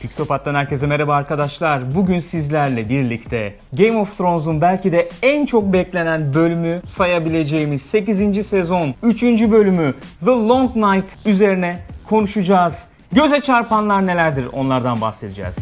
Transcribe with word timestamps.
Pixopat'tan 0.00 0.54
herkese 0.54 0.86
merhaba 0.86 1.14
arkadaşlar. 1.14 1.94
Bugün 1.94 2.20
sizlerle 2.20 2.88
birlikte 2.88 3.56
Game 3.72 3.96
of 3.96 4.18
Thrones'un 4.18 4.60
belki 4.60 4.92
de 4.92 5.08
en 5.22 5.46
çok 5.46 5.72
beklenen 5.72 6.34
bölümü 6.34 6.80
sayabileceğimiz 6.84 7.82
8. 7.82 8.46
sezon 8.46 8.94
3. 9.02 9.22
bölümü 9.22 9.94
The 10.20 10.30
Long 10.30 10.76
Night 10.76 11.26
üzerine 11.26 11.78
konuşacağız. 12.08 12.84
Göze 13.12 13.40
çarpanlar 13.40 14.06
nelerdir 14.06 14.46
onlardan 14.52 15.00
bahsedeceğiz. 15.00 15.56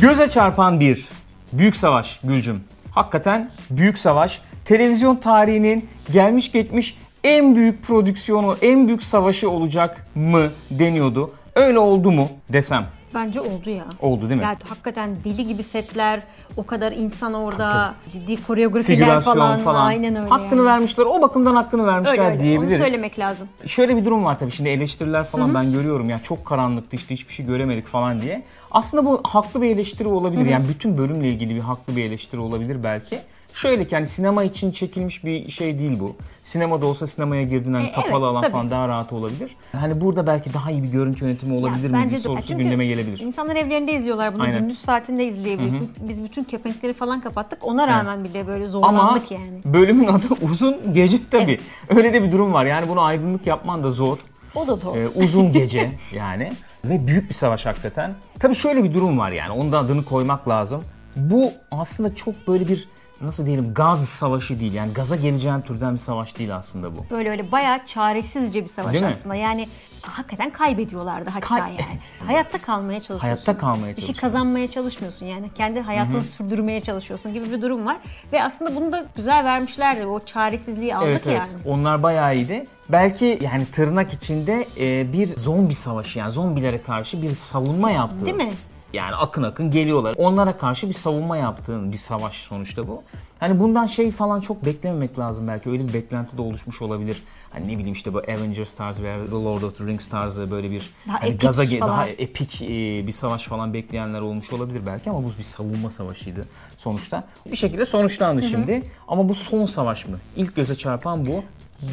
Göze 0.00 0.30
çarpan 0.30 0.80
bir 0.80 1.08
büyük 1.52 1.76
savaş 1.76 2.20
Gülcüm. 2.24 2.64
Hakikaten 2.90 3.50
büyük 3.70 3.98
savaş. 3.98 4.40
Televizyon 4.64 5.16
tarihinin 5.16 5.88
gelmiş 6.12 6.52
geçmiş 6.52 6.98
en 7.24 7.56
büyük 7.56 7.82
prodüksiyonu, 7.82 8.56
en 8.62 8.86
büyük 8.88 9.02
savaşı 9.02 9.50
olacak 9.50 10.06
mı 10.14 10.50
deniyordu. 10.70 11.30
Öyle 11.54 11.78
oldu 11.78 12.12
mu 12.12 12.28
desem. 12.48 12.86
Bence 13.14 13.40
oldu 13.40 13.70
ya. 13.70 13.84
Oldu 14.00 14.28
değil 14.28 14.40
mi? 14.40 14.44
Yani 14.44 14.56
hakikaten 14.68 15.16
deli 15.24 15.46
gibi 15.46 15.62
setler, 15.62 16.22
o 16.56 16.66
kadar 16.66 16.92
insan 16.92 17.34
orada, 17.34 17.94
ciddi 18.12 18.42
koreografiler 18.46 19.20
falan, 19.20 19.58
falan. 19.58 19.86
Aynen 19.86 20.16
öyle. 20.16 20.28
Hakkını 20.28 20.58
yani. 20.58 20.64
vermişler. 20.64 21.04
O 21.04 21.22
bakımdan 21.22 21.54
hakkını 21.54 21.86
vermişler 21.86 22.12
Öyle 22.12 22.24
öyle. 22.24 22.40
diyebiliriz. 22.40 22.80
Onu 22.80 22.86
söylemek 22.86 23.18
lazım. 23.18 23.48
Şöyle 23.66 23.96
bir 23.96 24.04
durum 24.04 24.24
var 24.24 24.38
tabii 24.38 24.50
şimdi 24.50 24.68
eleştiriler 24.68 25.24
falan 25.24 25.54
ben 25.54 25.72
görüyorum 25.72 26.10
ya 26.10 26.18
çok 26.18 26.44
karanlıktı 26.44 26.96
işte 26.96 27.14
hiçbir 27.14 27.34
şey 27.34 27.46
göremedik 27.46 27.86
falan 27.86 28.20
diye. 28.20 28.42
Aslında 28.70 29.04
bu 29.04 29.20
haklı 29.24 29.62
bir 29.62 29.70
eleştiri 29.70 30.08
olabilir. 30.08 30.46
Yani 30.46 30.68
bütün 30.68 30.98
bölümle 30.98 31.28
ilgili 31.28 31.54
bir 31.54 31.60
haklı 31.60 31.96
bir 31.96 32.04
eleştiri 32.04 32.40
olabilir 32.40 32.82
belki. 32.84 33.18
Şöyle 33.54 33.86
ki 33.86 33.94
hani 33.96 34.06
sinema 34.06 34.44
için 34.44 34.72
çekilmiş 34.72 35.24
bir 35.24 35.50
şey 35.50 35.78
değil 35.78 36.00
bu. 36.00 36.16
Sinemada 36.42 36.86
olsa 36.86 37.06
sinemaya 37.06 37.42
girdin 37.42 37.74
hani 37.74 37.86
E, 37.86 37.92
kapalı 37.92 38.10
evet, 38.12 38.22
alan 38.22 38.40
tabii. 38.40 38.52
falan 38.52 38.70
daha 38.70 38.88
rahat 38.88 39.12
olabilir. 39.12 39.56
Hani 39.72 40.00
burada 40.00 40.26
belki 40.26 40.54
daha 40.54 40.70
iyi 40.70 40.82
bir 40.82 40.88
görüntü 40.88 41.24
yönetimi 41.24 41.54
olabilir 41.56 41.90
mi? 41.90 42.08
Bir 42.12 42.16
sorusu 42.16 42.48
çünkü 42.48 42.62
gündeme 42.62 42.86
gelebilir. 42.86 43.18
İnsanlar 43.20 43.56
evlerinde 43.56 43.92
izliyorlar 43.92 44.34
bunu. 44.34 44.42
Aynen. 44.42 44.58
Gündüz 44.60 44.78
saatinde 44.78 45.24
izleyebilirsin. 45.26 45.90
Biz 46.08 46.24
bütün 46.24 46.44
kepenkleri 46.44 46.92
falan 46.92 47.20
kapattık. 47.20 47.66
Ona 47.66 47.88
rağmen 47.88 48.24
bile 48.24 48.46
böyle 48.46 48.62
Ama 48.64 48.70
zorlandık 48.70 49.30
yani. 49.30 49.60
bölümün 49.64 50.06
adı 50.06 50.26
uzun 50.52 50.94
gece 50.94 51.18
tabii. 51.30 51.42
Evet. 51.42 51.60
Öyle 51.88 52.12
de 52.12 52.22
bir 52.22 52.32
durum 52.32 52.52
var. 52.52 52.64
Yani 52.66 52.88
bunu 52.88 53.00
aydınlık 53.00 53.46
yapman 53.46 53.82
da 53.82 53.90
zor. 53.90 54.18
O 54.54 54.66
da 54.66 54.82
doğru. 54.82 54.98
Ee, 54.98 55.08
uzun 55.08 55.52
gece 55.52 55.92
yani 56.14 56.52
ve 56.84 57.06
büyük 57.06 57.28
bir 57.28 57.34
savaş 57.34 57.66
hakikaten. 57.66 58.14
Tabii 58.38 58.54
şöyle 58.54 58.84
bir 58.84 58.94
durum 58.94 59.18
var 59.18 59.30
yani 59.32 59.50
onun 59.52 59.72
da 59.72 59.78
adını 59.78 60.04
koymak 60.04 60.48
lazım. 60.48 60.84
Bu 61.16 61.52
aslında 61.70 62.14
çok 62.14 62.48
böyle 62.48 62.68
bir 62.68 62.88
nasıl 63.22 63.46
diyelim 63.46 63.74
gaz 63.74 64.08
savaşı 64.08 64.60
değil 64.60 64.72
yani 64.72 64.92
gaza 64.92 65.16
geleceğin 65.16 65.60
türden 65.60 65.94
bir 65.94 65.98
savaş 65.98 66.38
değil 66.38 66.56
aslında 66.56 66.96
bu. 66.96 67.04
Böyle 67.10 67.30
öyle 67.30 67.52
bayağı 67.52 67.86
çaresizce 67.86 68.62
bir 68.64 68.68
savaş 68.68 68.92
Değil 68.92 69.04
mi? 69.04 69.14
aslında. 69.18 69.34
Yani 69.34 69.68
hakikaten 70.02 70.50
kaybediyorlardı 70.50 71.30
hatta 71.30 71.46
Kay- 71.46 71.60
yani. 71.60 71.98
Hayatta 72.26 72.58
kalmaya 72.58 73.00
çalışıyorsun. 73.00 73.26
Hayatta 73.26 73.58
kalmaya 73.58 73.80
Bir 73.80 73.84
şey 73.86 73.94
çalışıyorsun. 73.94 74.20
kazanmaya 74.20 74.70
çalışmıyorsun 74.70 75.26
yani. 75.26 75.50
Kendi 75.54 75.80
hayatını 75.80 76.20
sürdürmeye 76.22 76.80
çalışıyorsun 76.80 77.32
gibi 77.32 77.50
bir 77.52 77.62
durum 77.62 77.86
var. 77.86 77.96
Ve 78.32 78.42
aslında 78.44 78.76
bunu 78.76 78.92
da 78.92 79.04
güzel 79.16 79.44
vermişlerdi. 79.44 80.06
O 80.06 80.20
çaresizliği 80.20 80.96
aldık 80.96 81.08
Evet 81.08 81.22
evet. 81.26 81.38
yani. 81.38 81.50
Onlar 81.76 82.02
bayağı 82.02 82.34
iyiydi. 82.36 82.64
Belki 82.88 83.38
yani 83.42 83.66
tırnak 83.66 84.12
içinde 84.12 84.66
e, 84.80 85.12
bir 85.12 85.36
zombi 85.36 85.74
savaşı 85.74 86.18
yani 86.18 86.30
zombilere 86.32 86.82
karşı 86.82 87.22
bir 87.22 87.34
savunma 87.34 87.90
yaptığı. 87.90 88.26
Değil 88.26 88.36
mi? 88.36 88.52
Yani 88.92 89.14
akın 89.14 89.42
akın 89.42 89.70
geliyorlar. 89.70 90.14
Onlara 90.18 90.56
karşı 90.58 90.88
bir 90.88 90.94
savunma 90.94 91.36
yaptığın 91.36 91.92
bir 91.92 91.96
savaş 91.96 92.36
sonuçta 92.36 92.88
bu. 92.88 93.02
Hani 93.40 93.60
bundan 93.60 93.86
şey 93.86 94.10
falan 94.10 94.40
çok 94.40 94.64
beklememek 94.64 95.18
lazım 95.18 95.48
belki. 95.48 95.70
Öyle 95.70 95.88
bir 95.88 95.92
beklenti 95.94 96.36
de 96.36 96.42
oluşmuş 96.42 96.82
olabilir. 96.82 97.22
Hani 97.52 97.68
ne 97.68 97.78
bileyim 97.78 97.92
işte 97.92 98.14
bu 98.14 98.18
Avengers 98.18 98.74
tarzı 98.74 99.02
veya 99.02 99.26
The 99.26 99.32
Lord 99.32 99.62
of 99.62 99.78
the 99.78 99.84
Rings 99.84 100.08
tarzı 100.08 100.50
böyle 100.50 100.70
bir 100.70 100.90
Daha 101.08 101.20
hani 101.20 101.28
epik 101.28 101.40
gaza 101.40 101.64
falan. 101.64 101.88
daha 101.88 102.08
epik 102.08 102.62
e, 102.62 102.66
bir 103.06 103.12
savaş 103.12 103.44
falan 103.44 103.74
bekleyenler 103.74 104.20
olmuş 104.20 104.52
olabilir 104.52 104.82
belki 104.86 105.10
ama 105.10 105.18
bu 105.24 105.32
bir 105.38 105.42
savunma 105.42 105.90
savaşıydı 105.90 106.46
sonuçta. 106.78 107.24
Bir 107.46 107.56
şekilde 107.56 107.86
sonuçlandı 107.86 108.42
şimdi. 108.42 108.82
Ama 109.08 109.28
bu 109.28 109.34
son 109.34 109.66
savaş 109.66 110.06
mı? 110.06 110.18
İlk 110.36 110.56
göze 110.56 110.76
çarpan 110.76 111.26
bu 111.26 111.44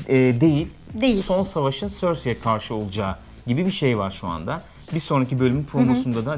e, 0.07 0.15
değil. 0.41 0.67
Değil. 0.93 1.23
Son 1.23 1.43
savaşın 1.43 1.91
Cersei'ye 2.01 2.39
karşı 2.39 2.75
olacağı 2.75 3.15
gibi 3.47 3.65
bir 3.65 3.71
şey 3.71 3.97
var 3.97 4.11
şu 4.11 4.27
anda. 4.27 4.61
Bir 4.93 4.99
sonraki 4.99 5.39
bölümün 5.39 5.63
promosunda 5.63 6.25
da 6.25 6.35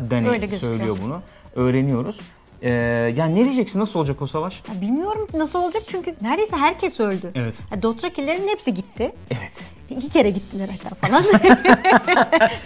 gözüküyor. 0.47 0.77
söylüyor 0.77 0.97
bunu. 1.03 1.21
Öğreniyoruz. 1.55 2.19
Ee, 2.61 2.69
yani 3.15 3.35
ne 3.35 3.45
diyeceksin? 3.45 3.79
Nasıl 3.79 3.99
olacak 3.99 4.21
o 4.21 4.27
savaş? 4.27 4.61
Ya 4.75 4.81
bilmiyorum 4.81 5.27
nasıl 5.33 5.59
olacak 5.59 5.83
çünkü 5.87 6.15
neredeyse 6.21 6.55
herkes 6.55 6.99
öldü. 6.99 7.31
Evet. 7.35 7.55
Ya 7.71 7.81
Dothrakilerin 7.83 8.47
hepsi 8.47 8.73
gitti. 8.73 9.11
Evet. 9.31 9.51
İki 9.89 10.09
kere 10.09 10.29
gittiler 10.29 10.69
hatta 10.83 10.95
falan. 10.95 11.23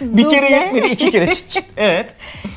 Bir 0.00 0.28
kere 0.28 0.50
yetmedi, 0.50 0.86
iki 0.86 1.10
kere 1.10 1.34
çıt 1.34 1.50
çıt. 1.50 1.64
Evet. 1.76 2.14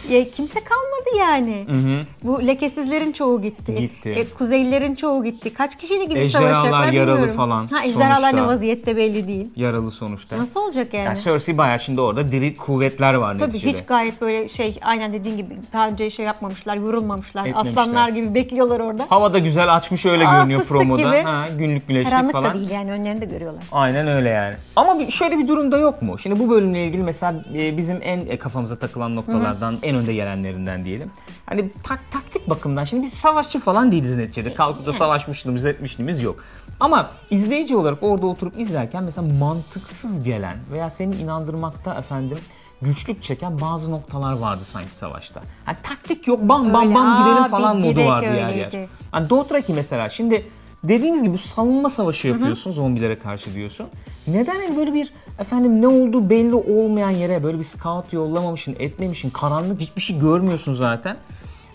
Ya 0.10 0.32
kimse 0.32 0.60
kalmadı 0.64 0.89
yani. 1.20 1.66
hı. 1.70 2.02
Bu 2.24 2.48
lekesizlerin 2.48 3.12
çoğu 3.12 3.42
gitti. 3.42 3.76
Gitti. 3.76 4.10
E, 4.10 4.26
kuzeylilerin 4.30 4.96
çoğu 4.96 5.24
gitti. 5.24 5.54
Kaç 5.54 5.78
kişiyle 5.78 6.04
gidip 6.06 6.18
Ejderhalar 6.18 6.54
savaşacaklar 6.54 6.92
yaralı 6.92 7.16
bilmiyorum. 7.16 7.36
falan 7.38 7.68
Ha 7.68 7.84
ejderhalar 7.86 8.36
ne 8.36 8.46
vaziyette 8.48 8.98
belli 8.98 9.28
değil. 9.28 9.48
Yaralı 9.56 9.92
sonuçta. 9.92 10.38
Nasıl 10.38 10.60
olacak 10.60 10.94
yani? 10.94 11.06
Yani 11.06 11.18
Cersei 11.24 11.58
bayağı 11.58 11.80
şimdi 11.80 12.02
orada 12.02 12.32
diri 12.32 12.56
kuvvetler 12.56 13.14
var 13.14 13.40
Tabii 13.40 13.50
neticede. 13.50 13.72
hiç 13.72 13.86
gayet 13.86 14.22
böyle 14.22 14.50
şey 14.50 14.80
aynen 14.82 15.14
dediğin 15.14 15.38
gibi 15.38 15.58
daha 15.74 15.88
önce 15.88 16.10
şey 16.10 16.26
yapmamışlar, 16.26 16.76
yorulmamışlar. 16.78 17.46
Etmemişler. 17.46 17.72
Aslanlar 17.72 18.10
gibi 18.10 18.34
bekliyorlar 18.36 18.80
orada. 18.80 19.06
Hava 19.10 19.34
da 19.34 19.40
güzel 19.40 19.76
açmış 19.76 20.06
öyle 20.06 20.28
Aa, 20.28 20.38
görünüyor 20.40 20.64
promoda. 20.64 21.02
gibi. 21.02 21.22
Ha, 21.24 21.46
günlük 21.58 21.88
güneşlik 21.88 22.10
Karanlık 22.12 22.32
falan. 22.34 22.54
da 22.54 22.60
değil 22.60 22.70
yani 22.70 22.92
önlerinde 22.92 23.26
görüyorlar. 23.26 23.64
Aynen 23.72 24.08
öyle 24.08 24.30
yani. 24.30 24.56
Ama 24.76 25.00
bir- 25.00 25.12
şöyle 25.12 25.38
bir 25.38 25.48
durumda 25.48 25.78
yok 25.78 26.02
mu? 26.02 26.20
Şimdi 26.20 26.40
bu 26.40 26.50
bölümle 26.50 26.86
ilgili 26.88 27.04
mesela 27.04 27.44
e, 27.56 27.78
bizim 27.78 28.00
en 28.04 28.20
e, 28.20 28.38
kafamıza 28.38 28.76
takılan 28.76 29.16
noktalardan, 29.16 29.76
en 29.84 29.96
önde 29.96 30.14
gelenlerinden 30.14 30.86
diyelim. 31.00 31.14
Hani 31.46 31.70
tak, 31.84 32.12
taktik 32.12 32.50
bakımdan 32.50 32.86
şimdi 32.86 33.04
biz 33.04 33.14
savaşçı 33.14 33.60
falan 33.60 33.92
değiliz 33.92 34.16
neticede. 34.16 34.54
Kalkıp 34.54 34.86
da 34.86 34.94
savaşmışlığımız 34.94 35.66
etmişliğimiz 35.66 36.24
yok. 36.24 36.44
Ama 36.80 37.10
izleyici 37.30 37.76
olarak 37.76 38.04
orada 38.04 38.28
oturup 38.28 38.60
izlerken 38.60 39.04
mesela 39.04 39.34
mantıksız 39.34 40.24
gelen 40.24 40.58
veya 40.72 40.90
seni 40.90 41.16
inandırmakta 41.16 41.96
efendim 41.96 42.38
güçlük 42.82 43.24
çeken 43.24 43.62
bazı 43.62 43.92
noktalar 43.92 44.34
vardı 44.34 44.62
sanki 44.66 44.96
savaşta. 44.96 45.42
Hani 45.66 45.78
taktik 45.84 46.28
yok 46.28 46.40
bam 46.42 46.74
bam 46.74 46.88
Öyle 46.88 46.96
bam 46.96 47.24
gidelim 47.24 47.44
abi, 47.44 47.50
falan 47.50 47.78
modu 47.78 48.06
vardı 48.06 48.28
öyleydi. 48.28 48.90
Hani 49.12 49.30
Dothraki 49.30 49.74
mesela 49.74 50.10
şimdi 50.10 50.48
dediğimiz 50.84 51.24
gibi 51.24 51.38
savunma 51.38 51.90
savaşı 51.90 52.28
yapıyorsun 52.28 52.72
zombilere 52.72 53.20
karşı 53.20 53.56
diyorsun. 53.56 53.88
Neden 54.28 54.56
hani 54.56 54.78
böyle 54.78 54.94
bir 54.94 55.14
efendim 55.40 55.82
ne 55.82 55.88
olduğu 55.88 56.30
belli 56.30 56.56
olmayan 56.56 57.10
yere 57.10 57.44
böyle 57.44 57.60
bir 57.60 57.64
scout 57.64 58.14
yollamamışsın, 58.14 58.76
etmemişsin, 58.80 59.30
karanlık 59.30 59.82
hiçbir 59.82 60.02
şey 60.02 60.20
görmüyorsun 60.20 60.74
zaten. 60.74 61.18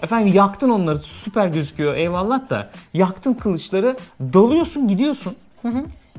Efendim 0.03 0.35
yaktın 0.35 0.71
onları 0.71 0.99
süper 0.99 1.47
gözüküyor 1.47 1.95
eyvallah 1.95 2.51
da 2.51 2.71
yaktın 2.95 3.35
kılıçları 3.35 3.97
dalıyorsun 4.21 4.89
gidiyorsun. 4.89 5.35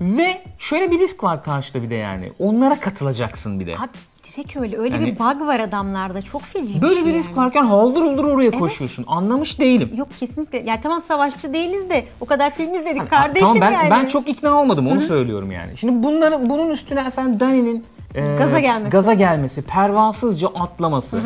Ve 0.01 0.41
şöyle 0.59 0.91
bir 0.91 0.99
risk 0.99 1.23
var 1.23 1.43
karşıda 1.43 1.83
bir 1.83 1.89
de 1.89 1.95
yani. 1.95 2.31
Onlara 2.39 2.79
katılacaksın 2.79 3.59
bir 3.59 3.67
de. 3.67 3.75
Abi 3.77 3.89
direkt 4.35 4.57
öyle. 4.57 4.77
Öyle 4.77 4.95
Yani- 4.95 5.05
bir 5.05 5.19
bug 5.19 5.41
var 5.47 5.59
adamlarda. 5.59 6.21
Çok 6.21 6.41
feci 6.41 6.81
Böyle 6.81 6.95
şey 6.95 7.05
bir 7.05 7.13
risk 7.13 7.29
yani. 7.29 7.37
varken 7.37 7.63
haldır 7.63 8.01
huldur 8.01 8.23
oraya 8.25 8.51
koşuyorsun. 8.51 9.05
Anlamış 9.07 9.59
değilim. 9.59 9.91
Yok 9.97 10.07
kesinlikle. 10.19 10.63
Yani 10.65 10.79
tamam 10.83 11.01
savaşçı 11.01 11.53
değiliz 11.53 11.89
de 11.89 12.05
o 12.21 12.25
kadar 12.25 12.49
film 12.49 12.73
izledik 12.73 13.01
Ha, 13.01 13.07
kardeşim 13.07 13.47
tamam 13.47 13.61
ben 13.61 13.71
yani. 13.71 13.89
ben 13.91 14.05
çok 14.05 14.27
ikna 14.27 14.61
olmadım 14.61 14.87
onu 14.87 15.01
söylüyorum 15.01 15.51
yani. 15.51 15.77
Şimdi 15.77 16.03
bunların 16.03 16.49
bunun 16.49 16.69
üstüne 16.69 16.99
efendim 17.01 17.39
Dani'nin 17.39 17.83
e, 18.15 18.21
Gaza 18.35 18.59
gelmesi. 18.59 18.89
gaza 18.91 19.13
gelmesi, 19.13 19.61
pervasızca 19.61 20.47
atlaması, 20.47 21.19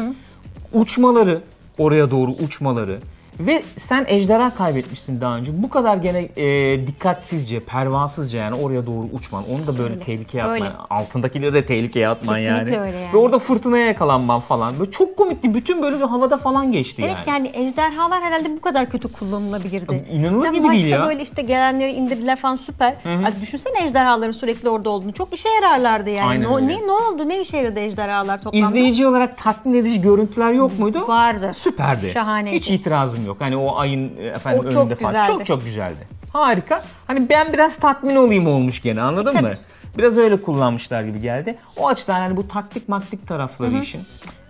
uçmaları, 0.74 1.42
oraya 1.78 2.12
doğru 2.12 2.31
uçmaları 2.31 3.00
ve 3.40 3.64
sen 3.78 4.06
ejderha 4.08 4.56
kaybetmişsin 4.56 5.22
daha 5.22 5.36
önce. 5.38 5.64
Bu 5.64 5.70
kadar 5.70 5.98
gene 5.98 6.20
e, 6.38 6.88
dikkatsizce, 6.88 7.60
pervasızca 7.60 8.40
yani 8.40 8.56
oraya 8.56 8.86
doğru 8.86 9.06
uçman. 9.14 9.44
Onu 9.56 9.68
da 9.68 9.78
böyle 9.78 9.94
Öyle. 9.94 10.04
tehlikeye 10.04 10.44
atman. 10.44 10.62
Öyle. 10.62 10.72
Altındakileri 10.90 11.54
de 11.54 11.66
tehlikeye 11.66 12.10
atman 12.10 12.36
Kesinlikle 12.36 12.72
yani. 12.76 12.80
öyle 12.88 12.98
yani. 13.00 13.14
Ve 13.14 13.18
orada 13.18 13.40
fırtınaya 13.40 13.86
yakalanman 13.86 14.40
falan. 14.40 14.80
Böyle 14.80 14.92
çok 14.92 15.18
komikti. 15.18 15.54
Bütün 15.54 15.81
bölümü 15.81 16.06
havada 16.06 16.38
falan 16.38 16.72
geçti 16.72 17.02
Evet 17.06 17.18
yani. 17.28 17.48
yani 17.56 17.68
ejderhalar 17.68 18.24
herhalde 18.24 18.50
bu 18.58 18.62
kadar 18.62 18.90
kötü 18.90 19.12
kullanılabilirdi. 19.12 20.06
İnanılır 20.13 20.46
Sen 20.46 20.54
gibi 20.54 20.69
değil 20.69 20.86
ya. 20.88 21.08
böyle 21.08 21.24
işte 21.24 21.42
gelenleri 21.42 21.92
indirdiler 21.92 22.36
falan 22.36 22.56
süper. 22.56 22.94
Abi 23.06 23.42
düşünsene 23.42 23.84
ejderhaların 23.86 24.31
sürekli 24.31 24.69
orada 24.69 24.90
olduğunu. 24.90 25.13
Çok 25.13 25.34
işe 25.34 25.50
yararlardı 25.50 26.10
yani. 26.10 26.28
Aynen 26.30 26.52
ne, 26.52 26.56
öyle. 26.56 26.68
ne, 26.68 26.88
ne 26.88 26.92
oldu? 26.92 27.30
Ne 27.30 27.42
işe 27.42 27.58
yaradı 27.58 27.80
ejderhalar 27.80 28.42
toplamda? 28.42 28.68
İzleyici 28.68 29.08
olarak 29.08 29.38
tatmin 29.38 29.74
edici 29.74 30.02
görüntüler 30.02 30.52
yok 30.54 30.80
muydu? 30.80 31.08
Vardı. 31.08 31.52
Süperdi. 31.56 32.12
Şahaneydi. 32.13 32.56
Hiç 32.56 32.69
itirazım 32.69 33.25
yok. 33.25 33.29
Hani 33.40 33.58
o 33.58 33.78
ayın 33.78 34.18
e, 34.18 34.28
efendim 34.28 34.60
O 34.68 34.72
çok 34.72 34.81
önünde 34.84 34.96
falan. 34.96 35.12
güzeldi. 35.14 35.28
Çok 35.38 35.46
çok 35.46 35.64
güzeldi. 35.66 36.00
Harika. 36.34 36.84
Hani 37.08 37.30
ben 37.30 37.54
biraz 37.54 37.76
tatmin 37.76 38.16
olayım 38.16 38.48
olmuş 38.48 38.81
gene 38.81 39.02
anladın 39.02 39.36
E, 39.36 39.42
mı? 39.42 39.54
Biraz 39.98 40.18
öyle 40.18 40.42
kullanmışlar 40.42 41.02
gibi 41.04 41.22
geldi. 41.22 41.56
O 41.78 41.88
açıdan 41.88 42.14
hani 42.20 42.38
bu 42.38 42.48
taktik 42.48 42.90
maktik 42.90 43.28
tarafları 43.28 43.78
işin 43.78 44.02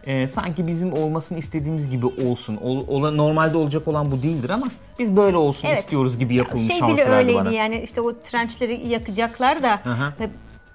e, 0.06 0.28
sanki 0.28 0.68
bizim 0.68 0.94
olmasını 0.94 1.38
istediğimiz 1.40 1.90
gibi 1.92 2.06
olsun. 2.06 2.58
Ol- 2.64 2.86
ola- 2.88 3.12
normalde 3.12 3.58
olacak 3.58 3.88
olan 3.88 4.12
bu 4.12 4.24
değildir 4.24 4.50
ama 4.50 4.68
biz 5.00 5.16
böyle 5.16 5.38
olsun 5.38 5.68
Evet. 5.68 5.80
istiyoruz 5.80 6.20
gibi 6.20 6.36
yapılmış 6.36 6.68
Şey 6.68 6.80
havası 6.80 6.98
bile 7.06 7.10
öyleydi 7.16 7.56
yani 7.56 7.82
işte 7.82 8.02
o 8.02 8.20
trençleri 8.20 8.88
yakacaklar 8.88 9.64
da 9.64 9.80
hı. 9.84 10.14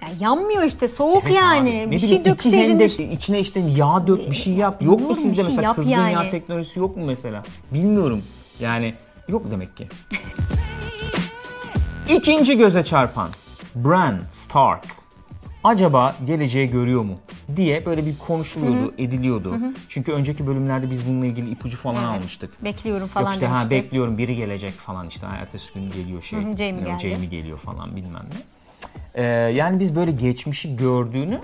Yani 0.01 0.13
yanmıyor 0.19 0.63
işte 0.63 0.87
soğuk 0.87 1.23
Evet 1.25 1.35
yani. 1.35 1.83
abi, 1.87 1.91
bir 1.91 1.99
şey 1.99 2.09
bileyim, 2.09 2.21
iki 2.21 2.31
dökseydin. 2.31 2.57
hendek, 2.69 2.99
içine 2.99 3.39
işte 3.39 3.59
yağ 3.59 4.07
dök 4.07 4.29
bir 4.29 4.35
şey 4.35 4.53
yap. 4.53 4.81
Yok 4.81 5.01
mu 5.09 5.15
sizde 5.15 5.35
şey 5.35 5.45
mesela 5.45 5.73
kızgın 5.73 5.91
yani. 5.91 6.13
yağ 6.13 6.29
teknolojisi 6.31 6.79
yok 6.79 6.97
mu 6.97 7.05
mesela? 7.05 7.43
Bilmiyorum. 7.73 8.23
Yani 8.59 8.93
yok 9.27 9.51
demek 9.51 9.77
ki. 9.77 9.87
İkinci 12.09 12.57
göze 12.57 12.83
çarpan 12.83 13.29
Bran 13.75 14.19
Stark 14.31 14.85
acaba 15.63 16.15
geleceği 16.25 16.69
görüyor 16.69 17.01
mu 17.01 17.15
diye 17.55 17.85
böyle 17.85 18.05
bir 18.05 18.17
konuşuluyordu, 18.17 18.93
ediliyordu. 18.97 19.57
Çünkü 19.89 20.11
önceki 20.11 20.47
bölümlerde 20.47 20.91
biz 20.91 21.07
bununla 21.09 21.25
ilgili 21.25 21.49
ipucu 21.49 21.77
falan 21.77 22.03
Evet. 22.03 22.11
almıştık. 22.11 22.63
Bekliyorum 22.63 23.07
falan 23.07 23.25
Yok 23.25 23.33
işte 23.33 23.45
ha 23.47 23.55
demişti. 23.55 23.71
bekliyorum 23.71 24.17
biri 24.17 24.35
gelecek 24.35 24.71
falan 24.71 25.07
işte 25.07 25.27
ha, 25.27 25.35
ertesi 25.35 25.73
gün 25.73 25.89
geliyor 25.89 26.21
şey. 26.21 26.39
Hı 26.39 26.49
hı, 26.49 26.57
Jaime 26.57 26.77
Yok, 26.77 26.87
geldi. 26.87 27.01
Jaime 27.01 27.25
geliyor 27.25 27.57
falan 27.57 27.95
bilmem 27.95 28.21
ne. 28.29 28.35
Ee, 29.15 29.23
yani 29.55 29.79
biz 29.79 29.95
böyle 29.95 30.11
geçmişi 30.11 30.75
gördüğünü 30.75 31.39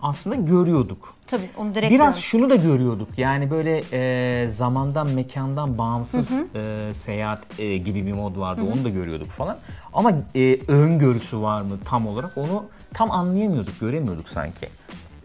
aslında 0.00 0.36
görüyorduk. 0.36 1.14
Tabii 1.26 1.50
onu 1.56 1.74
direkt 1.74 1.92
Biraz 1.94 2.14
gördüm. 2.14 2.22
şunu 2.22 2.50
da 2.50 2.56
görüyorduk. 2.56 3.08
Yani 3.16 3.50
böyle 3.50 3.82
e, 3.92 4.48
zamandan 4.48 5.10
mekandan 5.10 5.78
bağımsız 5.78 6.32
e, 6.54 6.94
seyahat 6.94 7.60
e, 7.60 7.76
gibi 7.76 8.06
bir 8.06 8.12
mod 8.12 8.36
vardı. 8.38 8.60
Onu 8.74 8.84
da 8.84 8.88
görüyorduk 8.88 9.30
falan. 9.30 9.58
Ama 9.92 10.12
e, 10.34 10.58
öngörüsü 10.68 11.40
var 11.40 11.62
mı 11.62 11.78
tam 11.84 12.06
olarak 12.06 12.38
onu 12.38 12.64
tam 12.94 13.10
anlayamıyorduk, 13.10 13.80
göremiyorduk 13.80 14.28
sanki. 14.28 14.68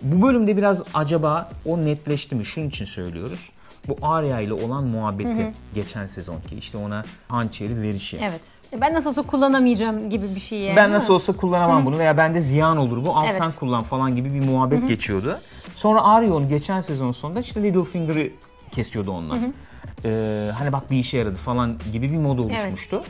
Bu 0.02 0.28
bölümde 0.28 0.58
biraz 0.58 0.84
acaba 0.94 1.50
o 1.66 1.82
netleşti 1.82 2.36
mi? 2.36 2.46
Şunun 2.46 2.70
için 2.70 2.86
söylüyoruz. 2.86 3.50
Bu 3.88 3.98
Arya 4.02 4.40
ile 4.40 4.54
olan 4.54 4.84
muhabbeti 4.84 5.52
geçen 5.76 6.08
sezonki 6.08 6.56
işte 6.56 6.78
ona 6.78 7.04
hançeri 7.28 7.82
verişi. 7.82 8.18
Evet. 8.22 8.42
Ben 8.78 8.94
nasıl 8.94 9.10
olsa 9.10 9.22
kullanamayacağım 9.22 10.10
gibi 10.10 10.36
bir 10.36 10.40
şey 10.40 10.60
yani. 10.60 10.76
Ben 10.76 10.92
nasıl 10.92 11.14
olsa 11.14 11.34
kullanamam 11.34 11.86
bunu 11.86 11.98
veya 11.98 12.18
bende 12.18 12.42
ziyan 12.42 12.78
olur 12.78 13.06
bu 13.06 13.18
al 13.18 13.24
Evet. 13.26 13.36
sen 13.38 13.52
kullan 13.52 13.84
falan 13.84 14.16
gibi 14.16 14.34
bir 14.34 14.44
muhabbet 14.46 14.88
geçiyordu. 14.88 15.40
Sonra 15.76 16.04
Arya 16.04 16.34
onu 16.34 16.50
geçen 16.50 16.82
sezon 16.82 17.12
sonunda 17.12 17.40
işte 17.40 17.64
Littlefinger'ı 17.64 18.30
kesiyordu 18.72 19.12
onlar. 19.12 19.38
Ee, 20.06 20.52
hani 20.58 20.72
bak 20.72 20.92
bir 20.92 20.98
işe 20.98 21.18
yaradı 21.18 21.36
falan 21.36 21.76
gibi 21.94 22.12
bir 22.12 22.18
mod 22.18 22.40
oluşmuştu. 22.40 23.04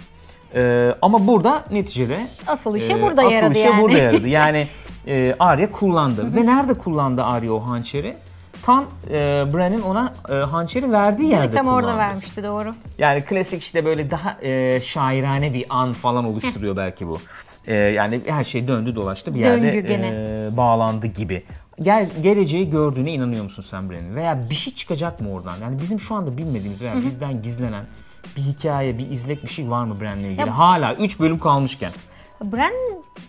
Ee, 0.56 0.96
ama 1.02 1.28
burada 1.28 1.64
neticede 1.72 2.28
Asıl 2.48 2.76
işe 2.76 2.94
e, 2.94 3.02
burada 3.02 3.22
asıl 3.22 3.32
yaradı 3.32 3.54
işe 3.54 3.68
yani. 3.68 3.82
burada 3.82 3.98
yaradı. 3.98 4.28
Yani 4.28 4.68
e, 5.08 5.36
Arya 5.40 5.72
kullandı. 5.72 6.36
Ve 6.36 6.46
nerede 6.46 6.74
kullandı 6.74 7.24
Arya 7.24 7.54
o 7.54 7.60
hançeri? 7.60 8.18
Tam 8.64 8.86
e, 9.10 9.14
Bran'in 9.54 9.82
ona 9.82 10.14
e, 10.30 10.34
hançeri 10.34 10.92
verdiği 10.92 11.30
yerde 11.32 11.56
tam 11.56 11.68
orada 11.68 11.82
kullandı. 11.82 12.00
vermişti 12.00 12.44
doğru. 12.44 12.76
Yani 12.98 13.22
klasik 13.22 13.64
işte 13.64 13.86
böyle 13.86 14.12
daha 14.12 14.38
e, 14.42 14.82
şairane 14.82 15.54
bir 15.54 15.66
an 15.70 15.94
falan 15.94 16.26
oluşturuyor 16.26 16.78
belki 16.78 17.08
bu. 17.08 17.18
E, 17.68 17.74
yani 17.76 18.22
her 18.28 18.44
şey 18.44 18.68
döndü 18.68 18.96
dolaştı 18.96 19.34
bir 19.34 19.40
yerde 19.40 19.62
Döngü 19.74 19.88
gene. 19.88 20.08
e, 20.08 20.58
bağlandı 20.58 21.08
gibi. 21.08 21.44
Gel, 21.82 22.10
geleceği 22.24 22.70
gördüğüne 22.70 23.12
inanıyor 23.12 23.44
musun 23.44 23.66
sen 23.70 23.90
Bren'in? 23.90 24.16
Veya 24.16 24.42
bir 24.50 24.56
şey 24.56 24.74
çıkacak 24.74 25.22
mı 25.22 25.32
oradan? 25.34 25.54
Yani 25.62 25.80
bizim 25.82 26.00
şu 26.00 26.16
anda 26.16 26.38
bilmediğimiz 26.38 26.82
veya 26.82 26.94
bizden 27.06 27.42
gizlenen 27.44 27.86
bir 28.38 28.42
hikaye, 28.42 28.98
bir 28.98 29.10
izlek 29.12 29.44
bir 29.44 29.50
şey 29.50 29.70
var 29.70 29.84
mı 29.84 29.96
Bren'le 30.02 30.24
ilgili? 30.24 30.40
Ya- 30.40 30.58
Hala 30.58 30.96
3 30.96 31.20
bölüm 31.20 31.40
kalmışken. 31.40 31.92
Bran 32.44 32.72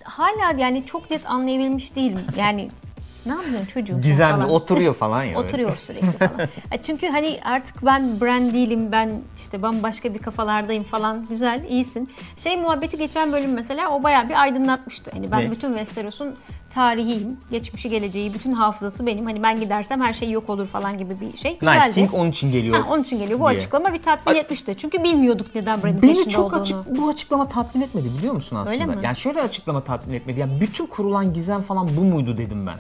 hala 0.05 0.59
yani 0.59 0.87
çok 0.87 1.11
net 1.11 1.27
anlayabilmiş 1.27 1.97
değilim. 1.97 2.21
Yani 2.39 2.71
ne 3.27 3.33
yapıyorsun 3.33 3.67
çocuğum 3.75 4.01
Gizemli 4.01 4.33
falan. 4.43 4.51
oturuyor 4.51 4.95
falan 4.95 5.23
ya. 5.33 5.39
Oturuyor 5.39 5.77
sürekli 5.77 6.11
falan. 6.13 6.49
Çünkü 6.83 7.09
hani 7.09 7.39
artık 7.45 7.87
ben 7.87 8.21
Bran 8.21 8.55
değilim, 8.55 8.93
ben 8.93 9.11
işte 9.37 9.63
bambaşka 9.63 10.15
bir 10.15 10.19
kafalardayım 10.19 10.85
falan. 10.85 11.27
Güzel, 11.29 11.65
iyisin. 11.69 12.09
Şey 12.37 12.57
muhabbeti 12.57 12.99
geçen 12.99 13.33
bölüm 13.33 13.53
mesela 13.53 13.91
o 13.91 14.03
bayağı 14.03 14.29
bir 14.29 14.41
aydınlatmıştı. 14.43 15.11
Hani 15.15 15.31
ben 15.31 15.41
Ne? 15.41 15.51
bütün 15.51 15.69
Westeros'un 15.73 16.35
tarihiyim, 16.75 17.37
geçmişi 17.51 17.91
geleceği, 17.91 18.35
bütün 18.35 18.53
hafızası 18.53 19.07
benim. 19.07 19.25
Hani 19.27 19.43
ben 19.43 19.61
gidersem 19.61 20.01
her 20.01 20.13
şey 20.13 20.31
yok 20.31 20.51
olur 20.51 20.67
falan 20.67 20.99
gibi 20.99 21.15
bir 21.21 21.37
şey. 21.37 21.51
Night 21.51 21.61
Güzeldi. 21.61 21.95
King 21.95 22.15
onun 22.15 22.31
için 22.31 22.53
geliyor. 22.53 22.79
Ha, 22.81 22.87
onun 22.91 23.03
için 23.03 23.19
geliyor. 23.19 23.41
Bu 23.41 23.49
diye. 23.49 23.59
açıklama 23.59 23.93
bir 23.93 24.03
tatmin 24.03 24.35
etmişti. 24.35 24.75
Çünkü 24.79 25.05
bilmiyorduk 25.05 25.55
neden 25.55 25.83
Bran'in 25.83 26.03
Beni 26.03 26.11
peşinde 26.15 26.31
çok 26.31 26.45
olduğunu. 26.47 26.61
açık 26.61 26.77
bu 26.99 27.09
açıklama 27.09 27.49
tatmin 27.49 27.83
etmedi 27.83 28.09
biliyor 28.19 28.35
musun 28.35 28.57
aslında? 28.57 28.71
Öyle 28.73 28.87
mi? 28.87 28.97
Yani 29.03 29.17
şöyle 29.17 29.43
açıklama 29.43 29.81
tatmin 29.81 30.15
etmedi. 30.15 30.41
Yani 30.41 30.61
bütün 30.61 30.87
kurulan 30.87 31.35
gizem 31.35 31.63
falan 31.63 31.89
bu 31.97 32.01
muydu 32.01 32.37
dedim 32.39 32.67
ben. 32.67 32.79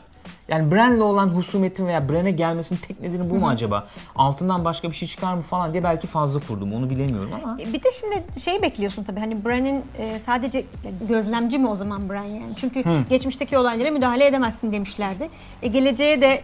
Yani 0.52 0.70
Bran'le 0.70 1.00
olan 1.00 1.28
husumetin 1.28 1.86
veya 1.86 2.08
Bran'e 2.08 2.30
gelmesinin 2.30 2.80
tek 2.88 3.00
nedeni 3.00 3.30
bu 3.30 3.34
mu 3.34 3.48
acaba? 3.48 3.86
Altından 4.16 4.64
başka 4.64 4.90
bir 4.90 4.96
şey 4.96 5.08
çıkar 5.08 5.34
mı 5.34 5.42
falan 5.42 5.72
diye 5.72 5.84
belki 5.84 6.06
fazla 6.06 6.40
kurdum. 6.40 6.72
Onu 6.72 6.90
bilemiyorum 6.90 7.30
ama. 7.44 7.58
Bir 7.58 7.82
de 7.82 7.88
şimdi 8.00 8.40
şey 8.40 8.62
bekliyorsun 8.62 9.04
tabii 9.04 9.20
hani 9.20 9.44
Bran'in 9.44 9.84
e, 9.98 10.18
sadece 10.18 10.64
gözlemci 11.08 11.58
mi 11.58 11.68
o 11.68 11.74
zaman 11.74 12.08
Bran 12.08 12.22
yani? 12.22 12.56
Çünkü 12.56 12.84
geçmişteki 13.10 13.58
olaylara 13.58 13.90
müdahale 13.90 14.26
edemezsin 14.26 14.72
demişlerdi. 14.72 15.28
E, 15.62 15.68
geleceğe 15.68 16.20
de 16.20 16.40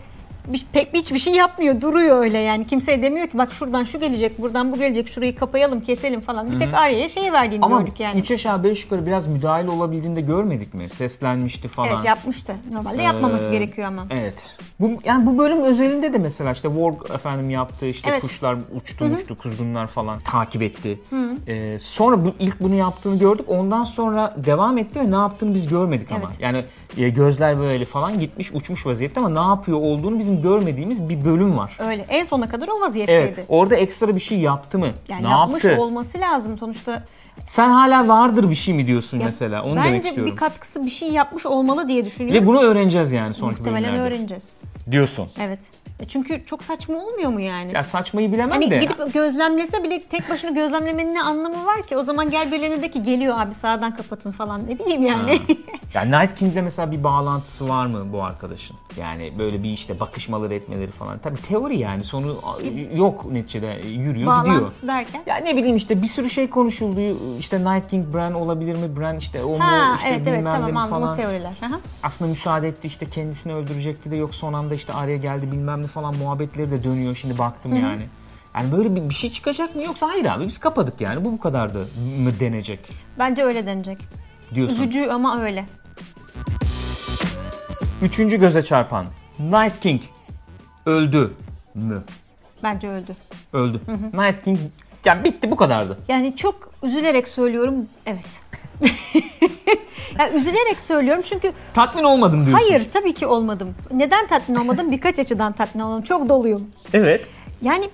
bir, 0.53 0.67
pek 0.73 0.95
hiçbir 0.95 1.19
şey 1.19 1.35
yapmıyor, 1.35 1.81
duruyor 1.81 2.19
öyle 2.23 2.39
yani. 2.39 2.67
Kimseye 2.67 3.03
demiyor 3.03 3.29
ki 3.29 3.39
bak 3.39 3.53
şuradan 3.53 3.85
şu 3.85 4.00
gelecek, 4.00 4.43
buradan 4.43 4.73
bu 4.73 4.79
gelecek, 4.79 5.09
şurayı 5.09 5.37
kapayalım, 5.37 5.81
keselim 5.81 6.21
falan. 6.21 6.50
Bir 6.53 6.59
tek 6.59 6.75
Arya'ya 6.75 7.09
şeyi 7.09 7.33
verdiğini 7.33 7.65
Ama 7.65 7.81
gördük 7.81 8.00
yani. 8.00 8.21
3 8.21 8.31
aşağı 8.31 8.65
5 8.65 8.85
yukarı 8.85 9.06
biraz 9.06 9.27
müdahale 9.27 9.71
olabildiğini 9.71 10.17
de 10.17 10.21
görmedik 10.21 10.75
mi? 10.75 10.89
Seslenmişti 10.89 11.69
falan. 11.69 11.89
Evet 11.95 12.05
yapmıştı. 12.05 12.56
Normalde 12.73 13.03
yapmaması 13.03 13.45
Ee, 13.45 13.50
gerekiyor 13.50 13.89
ama. 13.89 14.06
Evet. 14.11 14.59
Bu 14.81 14.91
yani 15.05 15.27
bu 15.27 15.39
bölüm 15.39 15.62
özelinde 15.62 16.12
de 16.12 16.19
mesela 16.19 16.53
işte 16.53 16.69
Warg 16.69 17.15
efendim 17.15 17.50
yaptı 17.50 17.87
işte 17.87 18.11
Evet. 18.11 18.21
kuşlar 18.21 18.56
uçtu 18.77 19.05
uçtu 19.05 19.39
kuzgunlar 19.39 19.87
falan 19.87 20.21
takip 20.21 20.62
etti. 20.62 21.00
Ee, 21.49 21.79
sonra 21.79 22.25
bu 22.25 22.35
ilk 22.39 22.61
bunu 22.61 22.75
yaptığını 22.75 23.19
gördük. 23.19 23.47
Ondan 23.49 23.85
sonra 23.85 24.35
devam 24.37 24.79
etti 24.79 25.00
ve 25.00 25.11
ne 25.11 25.15
yaptığını 25.17 25.55
biz 25.55 25.67
görmedik 25.69 26.12
ama. 26.12 26.25
Evet. 26.29 26.41
Yani 26.41 26.65
gözler 26.96 27.58
böyle 27.58 27.85
falan 27.85 28.20
gitmiş 28.20 28.50
uçmuş 28.52 28.87
vaziyette 28.87 29.20
ama 29.20 29.29
ne 29.29 29.49
yapıyor 29.52 29.79
olduğunu 29.79 30.19
bizim 30.19 30.43
görmediğimiz 30.43 31.08
bir 31.08 31.25
bölüm 31.25 31.56
var. 31.58 31.76
Öyle. 31.79 32.05
En 32.08 32.25
sona 32.25 32.49
kadar 32.49 32.69
o 32.69 32.81
vaziyetteydi. 32.81 33.35
Evet. 33.35 33.44
Orada 33.49 33.76
ekstra 33.76 34.14
bir 34.14 34.20
şey 34.20 34.38
yaptı 34.38 34.79
mı? 34.79 34.88
Yani 35.08 35.25
ne 35.25 35.29
yapmış 35.29 35.64
yaptı? 35.64 35.82
olması 35.82 36.20
lazım 36.20 36.58
sonuçta. 36.58 37.05
Sen 37.46 37.70
hala 37.70 38.08
vardır 38.08 38.50
bir 38.50 38.55
şey 38.55 38.75
mi 38.75 38.87
diyorsun 38.87 39.19
Ya, 39.20 39.26
mesela? 39.26 39.62
Onu 39.64 39.76
demek 39.76 39.93
Bence 39.93 40.08
istiyorum. 40.08 40.32
bir 40.32 40.37
katkısı 40.37 40.85
bir 40.85 40.90
şey 40.90 41.08
yapmış 41.12 41.46
olmalı 41.46 41.88
diye 41.88 42.05
düşünüyorum. 42.05 42.43
Ve 42.43 42.46
bunu 42.46 42.61
öğreneceğiz 42.61 43.12
yani 43.12 43.35
sonraki 43.35 43.58
Muhtemelen 43.58 43.85
bölümlerde. 43.93 44.14
öğreneceğiz. 44.14 44.52
Diyorsun. 44.90 45.29
Evet. 45.40 45.58
E 46.00 46.05
Çünkü 46.05 46.45
çok 46.47 46.62
saçma 46.65 46.99
olmuyor 46.99 47.31
mu 47.31 47.41
yani? 47.41 47.73
Ya 47.75 47.85
saçmayı 47.85 48.33
bilemem 48.33 48.50
Hani 48.50 48.71
de. 48.71 48.79
gidip 48.79 49.15
gözlemlese 49.15 49.83
bile 49.83 50.00
tek 50.03 50.31
başına 50.31 50.50
gözlemlemenin 50.50 51.15
ne 51.15 51.23
anlamı 51.23 51.65
var 51.67 51.83
ki? 51.83 51.97
O 51.97 52.03
zaman 52.03 52.31
gel 52.31 52.53
birilerine 52.53 52.83
de 52.83 52.91
ki 52.91 53.03
geliyor 53.03 53.39
abi 53.39 53.55
sağdan 53.55 53.97
kapatın 53.97 54.33
falan 54.33 54.61
ne 54.69 54.79
bileyim 54.79 55.03
yani. 55.03 55.41
Yani 55.95 56.11
Night 56.12 56.35
King'le 56.35 56.62
mesela 56.65 56.93
bir 56.93 57.05
bağlantısı 57.05 57.69
var 57.69 57.87
mı 57.87 58.12
bu 58.12 58.23
arkadaşın? 58.25 58.77
Yani 59.00 59.33
böyle 59.39 59.62
bir 59.62 59.71
işte 59.71 60.00
bakışmaları 60.00 60.55
etmeleri 60.55 60.91
falan. 60.91 61.19
Tabii 61.19 61.37
teori 61.49 61.79
yani 61.79 62.05
sonu 62.05 62.37
yok 62.95 63.33
neticede 63.33 63.67
yürüyor 63.88 64.12
gidiyor. 64.14 64.26
Bağlantısı 64.61 64.87
derken. 64.88 65.23
Ya 65.26 65.37
ne 65.37 65.57
bileyim 65.57 65.76
işte 65.76 66.02
bir 66.02 66.07
sürü 66.07 66.31
şey 66.31 66.50
konuşuldu. 66.50 67.00
İşte 67.38 67.59
Night 67.64 67.88
King 67.90 68.14
Bran 68.14 68.35
olabilir 68.35 68.76
mi? 68.76 68.97
Bran 69.00 69.17
işte 69.17 69.45
o 69.45 69.49
mu? 69.50 69.59
Ha 69.61 69.95
işte 69.97 70.09
evet 70.09 70.26
evet 70.26 70.45
tamam 70.45 70.76
anladım 70.76 71.00
falan. 71.00 71.17
teoriler. 71.17 71.52
Aha. 71.62 71.81
Aslında 72.02 72.31
müsaade 72.31 72.69
etti 72.69 72.87
işte 72.87 73.07
kendisini 73.11 73.55
öldürecekti 73.55 74.11
de 74.11 74.17
yok 74.17 74.35
son 74.35 74.52
anda 74.52 74.75
işte 74.75 74.93
araya 74.93 75.17
geldi 75.17 75.52
bilmem 75.52 75.83
ne 75.83 75.87
falan 75.88 76.16
muhabbetleri 76.16 76.71
de 76.71 76.85
dönüyor 76.85 77.16
şimdi 77.16 77.38
baktım 77.38 77.76
yani. 77.76 78.02
Yani 78.54 78.73
böyle 78.73 78.97
bir, 78.97 79.09
bir 79.09 79.14
şey 79.14 79.33
çıkacak 79.33 79.76
mı 79.76 79.83
yoksa 79.83 80.09
hayır 80.09 80.25
abi 80.25 80.47
biz 80.47 80.59
kapadık 80.59 81.00
yani 81.00 81.25
bu 81.25 81.33
bu 81.33 81.40
kadardı 81.40 81.78
mı 82.23 82.33
denecek 82.40 82.80
Bence 83.18 83.42
öyle 83.45 83.66
denecek. 83.66 83.99
diyorsun. 84.54 84.76
Üzücü 84.76 85.07
ama 85.07 85.42
öyle. 85.42 85.64
Üçüncü 88.02 88.37
göze 88.37 88.62
çarpan 88.62 89.07
Night 89.38 89.80
King 89.80 90.00
öldü 90.87 91.33
mü? 91.75 92.02
Bence 92.62 92.88
öldü. 92.88 93.16
Öldü. 93.52 93.80
Night 94.14 94.45
King 94.45 94.59
yani 95.04 95.25
bitti 95.25 95.50
bu 95.50 95.57
kadardı. 95.57 95.99
Yani 96.09 96.37
çok 96.37 96.71
üzülerek 96.83 97.28
söylüyorum 97.28 97.75
evet. 98.07 98.40
yani 100.19 100.37
üzülerek 100.37 100.81
söylüyorum 100.81 101.23
çünkü 101.27 101.53
Tatmin 101.75 102.05
olmadım 102.05 102.47
diyorsun. 102.47 102.67
hayır 102.69 102.88
tabii 102.93 103.15
ki 103.15 103.27
olmadım. 103.27 103.75
Neden 103.91 104.27
tatmin 104.27 104.57
olmadım? 104.57 104.91
Birkaç 104.93 105.19
açıdan 105.19 105.53
tatmin 105.53 105.83
olmadım. 105.83 106.03
Çok 106.03 106.29
doluyum. 106.29 106.71
Evet. 106.93 107.29
Yani 107.62 107.91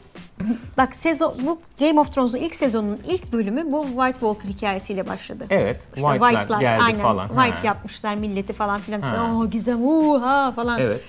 bak 0.77 0.95
sezon 0.95 1.35
bu 1.47 1.59
Game 1.81 2.01
of 2.01 2.15
Thrones'un 2.15 2.37
ilk 2.37 2.55
sezonunun 2.55 2.99
ilk 3.09 3.33
bölümü 3.33 3.73
bu 3.73 3.83
White 3.87 4.13
Walker 4.21 4.49
hikayesiyle 4.49 5.09
başladı. 5.09 5.45
Evet. 5.51 5.77
İşte 5.97 6.01
White'lar 6.09 6.31
White'lar 6.33 6.61
geldi 6.61 6.83
aynen. 6.83 7.01
falan. 7.01 7.29
White 7.29 7.57
Ha. 7.59 7.67
yapmışlar 7.67 8.15
milleti 8.15 8.53
falan 8.53 8.81
filan. 8.81 9.01
İşte. 9.01 9.19
"Aa, 9.19 9.45
gizem 9.45 9.79
uha 9.89 10.53
falan. 10.53 10.81
Evet. 10.81 11.01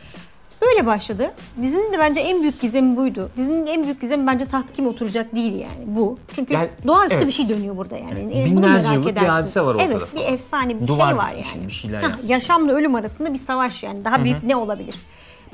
Böyle 0.62 0.86
başladı. 0.86 1.32
Dizinin 1.62 1.94
de 1.94 2.00
bence 2.00 2.20
en 2.22 2.42
büyük 2.42 2.62
gizemi 2.62 2.98
buydu. 2.98 3.30
Dizinin 3.38 3.66
en 3.68 3.84
büyük 3.84 4.02
gizemi 4.02 4.28
bence 4.28 4.46
taht 4.46 4.74
kim 4.74 4.88
oturacak 4.88 5.36
değil 5.36 5.54
yani 5.54 5.84
bu. 5.86 6.18
Çünkü 6.34 6.54
Yani, 6.54 6.70
doğaüstü 6.88 7.16
evet. 7.16 7.28
bir 7.28 7.32
şey 7.32 7.50
dönüyor 7.50 7.78
burada 7.78 7.98
yani. 7.98 8.20
Evet, 8.36 8.52
Bunu 8.52 8.58
binlerce 8.58 8.82
merak 8.82 8.94
yıllık 8.94 9.06
bir 9.06 9.12
edersin. 9.12 9.30
hadise 9.30 9.62
var 9.62 9.76
ortada 9.76 9.84
Evet 9.84 10.02
bir 10.14 10.20
falan. 10.20 10.34
efsane 10.34 10.82
bir 10.82 10.88
Duvar 10.88 11.08
şey 11.08 11.18
var 11.18 11.32
dikmiş, 11.32 11.56
yani. 11.56 11.68
bir 11.68 11.72
şeyler 11.74 12.02
yapmış. 12.02 12.30
yaşamla 12.30 12.72
ölüm 12.74 12.96
arasında 12.96 13.34
bir 13.34 13.38
savaş 13.40 13.84
yani. 13.84 14.06
Daha 14.06 14.24
büyük 14.24 14.44
ne 14.44 14.56
olabilir? 14.56 14.96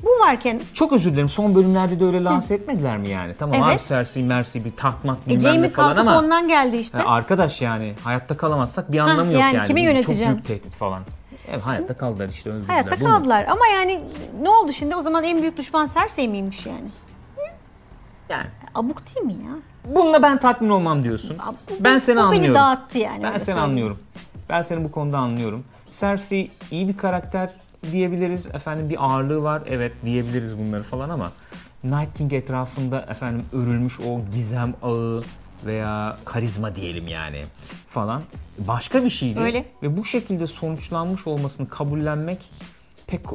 Bu 0.03 0.09
varken 0.25 0.61
Çok 0.73 0.93
özür 0.93 1.11
dilerim. 1.11 1.29
Son 1.29 1.55
bölümlerde 1.55 1.99
de 1.99 2.05
öyle 2.05 2.23
lanse 2.23 2.53
etmediler 2.55 2.97
mi 2.97 3.09
yani? 3.09 3.33
Tamam 3.39 3.55
Evet. 3.63 3.81
abi 3.81 3.87
Cersei, 3.87 4.23
Mercy 4.23 4.59
bir 4.59 4.71
tahtmak 4.77 5.17
e, 5.17 5.29
bilmem 5.29 5.37
ne 5.51 5.55
Jamie 5.55 5.69
falan 5.69 5.95
kalkıp 5.95 6.07
ama 6.11 6.19
ondan 6.19 6.47
geldi 6.47 6.77
işte. 6.77 6.97
Ha, 6.97 7.03
arkadaş 7.13 7.61
yani 7.61 7.93
hayatta 8.03 8.37
kalamazsak 8.37 8.91
bir 8.91 8.99
anlamı 8.99 9.31
yok 9.31 9.41
yani 9.41 9.55
yani. 9.55 9.67
kimi 9.67 9.81
yöneteceğim? 9.81 10.33
Çok 10.33 10.47
büyük 10.47 10.61
tehdit 10.63 10.75
falan. 10.77 11.01
Evet, 11.49 11.61
hayatta 11.61 11.93
kaldılar 11.93 12.29
işte 12.29 12.49
öldürdüler. 12.49 12.73
Hayatta 12.73 12.99
Bu 12.99 13.05
kaldılar 13.05 13.45
ama 13.45 13.67
yani 13.67 14.01
ne 14.41 14.49
oldu 14.49 14.73
şimdi? 14.73 14.95
O 14.95 15.01
zaman 15.01 15.23
en 15.23 15.41
büyük 15.41 15.57
düşman 15.57 15.89
Cersei 15.93 16.27
miymiş 16.27 16.65
yani? 16.65 16.89
Yani 18.29 18.47
Abuk 18.75 19.01
değil 19.15 19.25
mi 19.25 19.33
ya? 19.33 19.51
bununla 19.95 20.21
ben 20.21 20.37
tatmin 20.37 20.69
olmam 20.69 21.03
diyorsun. 21.03 21.37
Ab- 21.37 21.55
bu- 21.69 21.83
ben 21.83 21.95
bu- 21.95 21.99
seni 21.99 22.15
bu 22.17 22.21
anlıyorum. 22.21 22.45
beni 22.45 22.53
dağıttı 22.55 22.97
yani. 22.97 23.23
Ben 23.23 23.31
seni 23.31 23.43
söyleyeyim. 23.43 23.69
anlıyorum. 23.69 23.99
Ben 24.49 24.61
seni 24.61 24.83
bu 24.83 24.91
konuda 24.91 25.17
anlıyorum. 25.17 25.63
Cersei 25.99 26.51
iyi 26.71 26.87
bir 26.87 26.97
karakter 26.97 27.49
diyebiliriz. 27.91 28.47
Efendim 28.47 28.89
bir 28.89 29.05
ağırlığı 29.05 29.43
var. 29.43 29.61
Evet 29.65 29.91
diyebiliriz 30.05 30.57
bunları 30.57 30.83
falan 30.83 31.09
ama 31.09 31.31
Night 31.83 32.17
King 32.17 32.33
etrafında 32.33 32.99
efendim 33.09 33.45
örülmüş 33.53 33.99
o 33.99 34.19
gizem 34.35 34.73
ağı 34.83 35.23
veya 35.65 36.17
karizma 36.25 36.75
diyelim 36.75 37.07
yani 37.07 37.41
falan 37.89 38.21
başka 38.57 39.03
bir 39.05 39.09
şeydi. 39.09 39.39
Öyle. 39.39 39.65
Ve 39.83 39.97
bu 39.97 40.05
şekilde 40.05 40.47
sonuçlanmış 40.47 41.27
olmasını 41.27 41.67
kabullenmek 41.69 42.37
pek 43.07 43.19
e, 43.19 43.27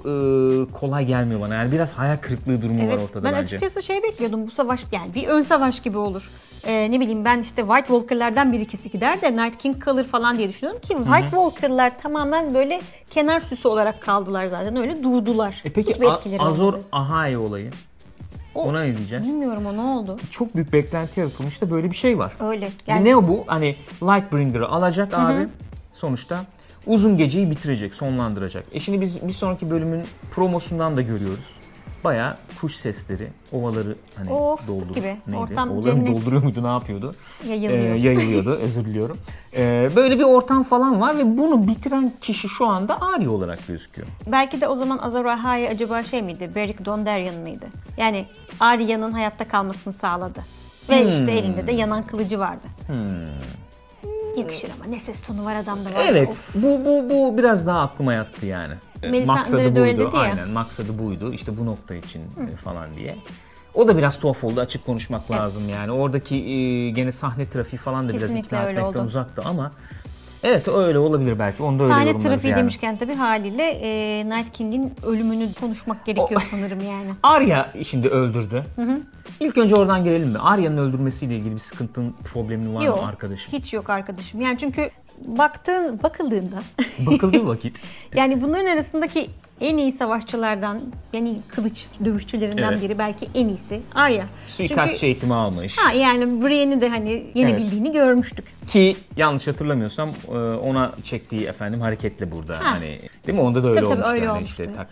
kolay 0.73 1.07
gelmiyor 1.07 1.41
bana. 1.41 1.55
Yani 1.55 1.73
biraz 1.73 1.93
hayal 1.93 2.17
kırıklığı 2.17 2.63
durumu 2.63 2.81
var 2.83 2.89
Evet, 2.89 3.01
ortada 3.05 3.25
ben 3.25 3.33
bence. 3.33 3.43
açıkçası 3.57 3.83
şey 3.83 4.03
bekliyordum 4.03 4.47
bu 4.47 4.51
savaş 4.51 4.81
yani 4.93 5.15
bir 5.15 5.29
ön 5.29 5.43
savaş 5.43 5.81
gibi 5.83 5.99
olur. 5.99 6.31
Ee, 6.65 6.91
ne 6.91 7.01
bileyim 7.01 7.25
ben 7.25 7.39
işte 7.43 7.63
White 7.63 7.87
Walker'lardan 7.87 8.53
bir 8.53 8.61
ikisi 8.61 8.91
gider 8.91 9.21
de 9.23 9.37
Night 9.37 9.59
King 9.59 9.79
kalır 9.79 10.05
falan 10.05 10.39
diye 10.39 10.49
düşünüyorum 10.49 10.81
ki 10.81 10.89
White 10.97 11.31
Walker'lar 11.31 11.99
tamamen 11.99 12.55
böyle 12.55 12.81
kenar 13.11 13.41
süsü 13.41 13.69
olarak 13.69 14.03
kaldılar 14.03 14.47
zaten 14.47 14.77
öyle 14.77 15.03
durdular. 15.03 15.63
E 15.65 15.73
peki 15.73 15.91
Hiçbir 15.91 16.07
A- 16.07 16.47
Azor. 16.47 16.75
Ahai 16.93 17.37
olayı? 17.39 17.71
O- 18.57 18.63
Ona 18.69 18.81
ne 18.83 18.97
diyeceğiz? 18.97 19.29
Bilmiyorum 19.29 19.67
o 19.67 19.77
ne 19.77 19.81
oldu. 19.81 20.17
Çok 20.31 20.55
büyük 20.55 20.73
beklenti 20.73 21.21
yaratılmış 21.21 21.61
da 21.63 21.71
böyle 21.71 21.91
bir 21.91 21.97
şey 21.97 22.19
var. 22.19 22.33
Öyle. 22.41 22.67
Ve 22.67 22.71
Yani 22.87 23.05
Ne 23.05 23.17
o 23.17 23.29
bu? 23.29 23.45
Hani 23.47 23.77
Lightbringer'ı 24.03 24.69
alacak 24.69 25.15
abi 25.15 25.47
sonuçta. 25.93 26.39
Uzun 26.87 27.17
geceyi 27.17 27.51
bitirecek, 27.51 27.95
sonlandıracak. 27.95 28.65
E 28.73 28.81
şimdi 28.81 29.01
biz 29.01 29.29
bir 29.29 29.33
sonraki 29.33 29.71
bölümün 29.71 30.03
promosundan 30.31 30.97
da 30.97 31.03
görüyoruz. 31.03 31.56
Baya 32.07 32.37
kuş 32.61 32.77
sesleri, 32.77 33.29
ovaları 33.53 33.97
hani 34.17 34.29
fıstık 34.57 34.69
doldur. 34.69 34.95
gibi. 34.95 35.17
Neydi? 35.27 35.37
Ortam 35.39 35.71
Ovaları 35.71 35.83
cennet. 35.95 36.07
dolduruyor 36.17 36.43
muydu, 36.43 36.63
ne 36.63 36.67
yapıyordu? 36.69 37.13
yayılıyor. 37.49 37.95
Ee, 37.95 37.99
yayılıyordu, 37.99 38.51
özür 38.63 38.85
diliyorum. 38.85 39.19
Ee, 39.57 39.91
böyle 39.97 40.19
bir 40.19 40.25
ortam 40.25 40.65
falan 40.65 41.01
var 41.01 41.19
ve 41.19 41.39
bunu 41.39 41.67
bitiren 41.67 42.13
kişi 42.21 42.49
şu 42.49 42.67
anda 42.67 43.01
Arya 43.01 43.31
olarak 43.31 43.67
gözüküyor. 43.69 44.09
Belki 44.27 44.61
de 44.61 44.69
o 44.69 44.75
zaman 44.75 44.99
Azor 44.99 45.25
Ahai 45.25 45.69
acaba 45.69 46.03
şey 46.03 46.23
miydi? 46.23 46.51
Beric 46.55 46.85
Dondarrion 46.85 47.35
mıydı? 47.41 47.67
Yani 47.97 48.27
Arya'nın 48.61 49.13
hayatta 49.13 49.49
kalmasını 49.49 49.93
sağladı. 49.95 50.41
Ve 50.89 51.03
Hmm. 51.03 51.11
işte 51.11 51.33
elinde 51.33 51.67
de 51.67 51.73
yanan 51.73 52.03
kılıcı 52.03 52.39
vardı. 52.39 52.67
Yakışır 54.37 54.71
ama 54.77 54.85
ne 54.91 54.99
ses 54.99 55.23
tonu 55.23 55.45
var 55.45 55.57
adamda 55.57 55.85
var. 55.95 56.05
Evet, 56.09 56.29
Of. 56.29 56.55
bu 56.55 56.85
bu 56.85 57.11
bu 57.11 57.39
biraz 57.39 57.67
daha 57.67 57.81
aklıma 57.81 58.13
yattı 58.13 58.47
yani. 58.47 58.75
Melisandre 59.03 59.25
maksadı 59.41 59.77
de 59.77 59.81
öyle 59.81 59.99
buydu, 59.99 60.11
aynen. 60.15 60.49
Maksadı 60.49 60.99
buydu. 60.99 61.33
İşte 61.33 61.59
bu 61.59 61.67
nokta 61.67 61.95
için 61.95 62.21
e, 62.21 62.57
falan 62.57 62.95
diye. 62.95 63.17
O 63.75 63.89
da 63.89 63.99
biraz 63.99 64.21
tuhaf 64.21 64.45
oldu. 64.45 64.61
Açık 64.61 64.87
konuşmak 64.87 65.31
lazım 65.31 65.69
yani. 65.69 65.93
Oradaki 65.93 66.35
e, 66.37 66.91
gene 66.91 67.13
sahne 67.13 67.49
trafiği 67.49 67.79
falan 67.81 68.05
da 68.05 68.09
biraz 68.09 68.21
Kesinlikle 68.21 68.47
ikna 68.47 68.61
öyle 68.67 68.79
etmekten 68.79 69.01
oldu. 69.01 69.09
uzaktı 69.09 69.43
ama 69.45 69.71
evet 70.43 70.69
öyle 70.69 70.99
olabilir 70.99 71.39
belki. 71.39 71.63
Onu 71.63 71.79
da 71.79 71.83
öyle 71.83 71.93
Sahne 71.95 72.21
trafiği 72.21 72.51
yani. 72.51 72.61
demişken 72.61 72.97
tabii 72.97 73.15
haliyle 73.15 73.63
e, 73.83 74.25
Night 74.29 74.53
King'in 74.53 74.93
ölümünü 75.07 75.49
konuşmak 75.61 76.05
gerekiyor 76.07 76.43
sanırım 76.51 76.81
yani. 76.81 77.11
Arya 77.23 77.73
şimdi 77.87 78.09
öldürdü. 78.09 78.65
İlk 79.41 79.59
önce 79.59 79.75
oradan 79.77 80.05
girelim 80.05 80.29
mi? 80.29 80.39
Arya'nın 80.39 80.79
öldürmesiyle 80.79 81.37
ilgili 81.37 81.55
bir 81.55 81.61
sıkıntın, 81.61 82.15
problemin 82.33 82.75
var 82.75 82.83
Yok 82.83 83.03
mı 83.03 83.09
arkadaşım? 83.09 83.53
hiç 83.53 83.73
yok 83.73 83.91
arkadaşım. 83.91 84.41
Yani 84.41 84.59
çünkü 84.59 84.91
baktığın, 85.25 86.03
bakıldığında 86.03 86.63
Bakıldığı 86.99 87.47
vakit. 87.47 87.81
yani 88.15 88.43
bunların 88.43 88.67
arasındaki 88.67 89.31
en 89.61 89.77
iyi 89.77 89.93
savaşçılardan 89.93 90.81
yani 91.13 91.37
kılıç 91.49 91.87
dövüşçülerinden 92.05 92.73
Evet. 92.73 92.83
biri 92.83 92.99
belki 92.99 93.29
en 93.35 93.49
iyisi 93.49 93.81
Arya. 93.95 94.27
Suikastçı 94.49 94.93
Çünkü 94.95 95.07
eğitimi 95.07 95.35
almış. 95.35 95.77
ha 95.79 95.93
yani 95.93 96.43
Brienne'i 96.45 96.81
de 96.81 96.89
hani 96.89 97.27
yenebildiğini 97.35 97.93
görmüştük. 97.93 98.45
Ki 98.71 98.97
yanlış 99.17 99.47
hatırlamıyorsam 99.47 100.09
e, 100.29 100.33
ona 100.39 100.93
çektiği 101.05 101.45
efendim 101.47 101.81
hareketle 101.81 102.33
burada 102.33 102.59
hani 102.65 102.99
değil 103.27 103.39
mi? 103.39 103.45
Onda 103.45 103.63
da 103.63 103.69
öyle 103.69 103.81
tabii 103.81 103.89
tabii 103.89 104.03
olmuş 104.03 104.13
öyle 104.15 104.25
yani 104.25 104.37
olmuştu. 104.39 104.63
işte 104.63 104.75
tak. 104.75 104.89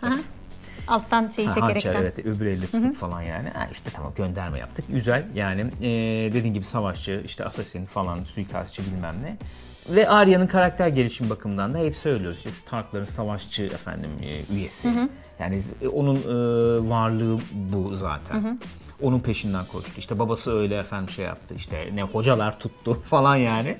Alttan 0.87 1.27
şeyi 1.35 1.47
Ha, 1.47 1.53
çekerekten. 1.53 1.93
hançer 1.93 2.01
evet 2.01 2.19
öbür 2.19 2.45
elle 2.47 2.65
tutup 2.65 2.97
falan 2.97 3.21
yani. 3.21 3.49
Ha, 3.49 3.67
işte 3.71 3.89
tamam 3.93 4.13
gönderme 4.17 4.59
yaptık. 4.59 4.85
Güzel 4.89 5.23
yani 5.35 5.61
e, 5.81 5.89
dediğin 6.33 6.53
gibi 6.53 6.65
savaşçı 6.65 7.21
işte 7.25 7.45
assassin 7.45 7.85
falan 7.85 8.19
suikastçı 8.23 8.81
bilmem 8.85 9.15
ne. 9.23 9.37
Ve 9.89 10.09
Arya'nın 10.09 10.47
karakter 10.47 10.87
gelişim 10.87 11.29
bakımından 11.29 11.73
da 11.73 11.77
hep 11.77 11.95
söylüyoruz 11.95 12.37
işte 12.37 12.51
Stark'ların 12.51 13.05
savaşçı 13.05 13.63
efendim 13.63 14.09
e, 14.23 14.53
üyesi. 14.55 14.87
Yani 15.39 15.55
z- 15.55 15.87
onun 15.87 16.15
e, 16.15 16.89
varlığı 16.89 17.37
bu 17.53 17.95
zaten. 17.95 18.59
Onun 19.01 19.19
peşinden 19.19 19.65
koştu. 19.65 19.91
İşte 19.97 20.19
babası 20.19 20.57
öyle 20.59 20.77
efendim 20.77 21.09
şey 21.09 21.25
yaptı. 21.25 21.55
İşte 21.55 21.89
ne 21.93 22.03
hocalar 22.03 22.59
tuttu 22.59 23.01
falan 23.09 23.35
yani. 23.35 23.77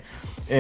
E, 0.50 0.58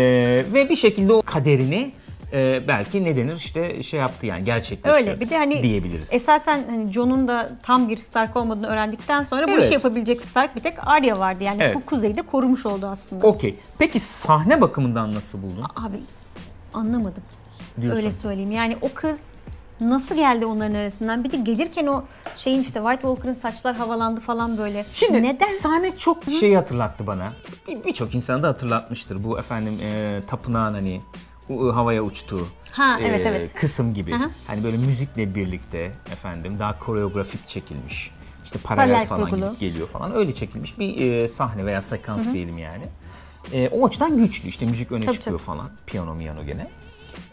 ve 0.53 0.69
bir 0.69 0.75
şekilde 0.75 1.13
o 1.13 1.21
kaderini 1.21 1.91
e, 2.35 2.67
belki 2.67 3.03
ne 3.03 3.15
denir 3.15 3.35
işte 3.35 3.83
şey 3.83 3.99
yaptı 3.99 4.25
yani 4.25 4.43
gerçekleştirdi 4.43 5.09
Öyle 5.11 5.19
bir 5.21 5.29
de 5.29 5.37
hani 5.37 5.63
diyebiliriz. 5.63 6.13
esasen 6.13 6.63
hani 6.69 6.87
Jon'un 6.93 7.27
da 7.27 7.49
tam 7.63 7.89
bir 7.89 7.97
Stark 7.97 8.35
olmadığını 8.37 8.67
öğrendikten 8.67 9.23
sonra 9.23 9.47
bu 9.47 9.51
Evet. 9.51 9.63
işi 9.63 9.73
yapabilecek 9.73 10.21
Stark 10.21 10.55
bir 10.55 10.61
tek 10.61 10.87
Arya 10.87 11.19
vardı. 11.19 11.43
Yani 11.43 11.63
Evet. 11.63 11.75
bu 11.75 11.81
kuzeyi 11.85 12.17
de 12.17 12.21
korumuş 12.21 12.65
oldu 12.65 12.85
aslında. 12.87 13.27
Okey. 13.27 13.59
Peki 13.77 13.99
sahne 13.99 14.61
bakımından 14.61 15.15
nasıl 15.15 15.43
buldun? 15.43 15.63
Abi 15.75 15.99
anlamadım. 16.73 17.23
Diyorsun. 17.81 17.97
Öyle 17.97 18.11
söyleyeyim. 18.11 18.51
Yani 18.51 18.77
o 18.81 18.89
kız 18.93 19.19
nasıl 19.81 20.15
geldi 20.15 20.45
onların 20.45 20.73
arasından? 20.75 21.23
Bir 21.23 21.31
de 21.31 21.37
gelirken 21.37 21.87
o 21.87 22.03
şeyin 22.37 22.61
işte 22.61 22.79
White 22.79 23.01
Walker'ın 23.01 23.33
saçlar 23.33 23.75
havalandı 23.75 24.19
falan 24.21 24.57
böyle. 24.57 24.85
Şimdi 24.93 25.23
neden? 25.23 25.51
sahne 25.61 25.95
çok 25.97 26.23
şeyi 26.39 26.55
hatırlattı 26.55 27.07
bana. 27.07 27.29
Bir- 27.67 27.83
Birçok 27.83 28.15
insan 28.15 28.43
da 28.43 28.47
hatırlatmıştır. 28.47 29.23
Bu 29.23 29.39
efendim 29.39 29.73
e, 29.83 30.21
tapınağın 30.27 30.73
hani 30.73 31.01
havaya 31.49 32.01
uçtuğu 32.01 32.47
Ha, 32.71 32.99
e, 32.99 33.03
evet, 33.07 33.25
evet. 33.25 33.53
kısım 33.53 33.93
gibi. 33.93 34.11
Hı. 34.11 34.29
Hani 34.47 34.63
böyle 34.63 34.77
müzikle 34.77 35.35
birlikte 35.35 35.91
efendim 36.11 36.55
daha 36.59 36.79
koreografik 36.79 37.47
çekilmiş. 37.47 38.11
İşte 38.43 38.59
paralel, 38.63 38.89
Paralel 38.93 39.07
falan 39.07 39.29
kurgulu. 39.29 39.45
gidip 39.45 39.59
geliyor 39.59 39.87
falan. 39.87 40.15
Öyle 40.15 40.35
çekilmiş 40.35 40.79
bir 40.79 41.11
e, 41.11 41.27
sahne 41.27 41.65
veya 41.65 41.81
sekans 41.81 42.33
diyelim 42.33 42.57
yani. 42.57 42.83
E, 43.53 43.69
o 43.69 43.87
açıdan 43.87 44.17
güçlü. 44.17 44.49
İşte 44.49 44.65
müzik 44.65 44.91
öne 44.91 45.05
Tabii, 45.05 45.15
çıkıyor 45.15 45.39
falan. 45.39 45.67
Piyano 45.87 46.15
miyano 46.15 46.45
gene. 46.45 46.67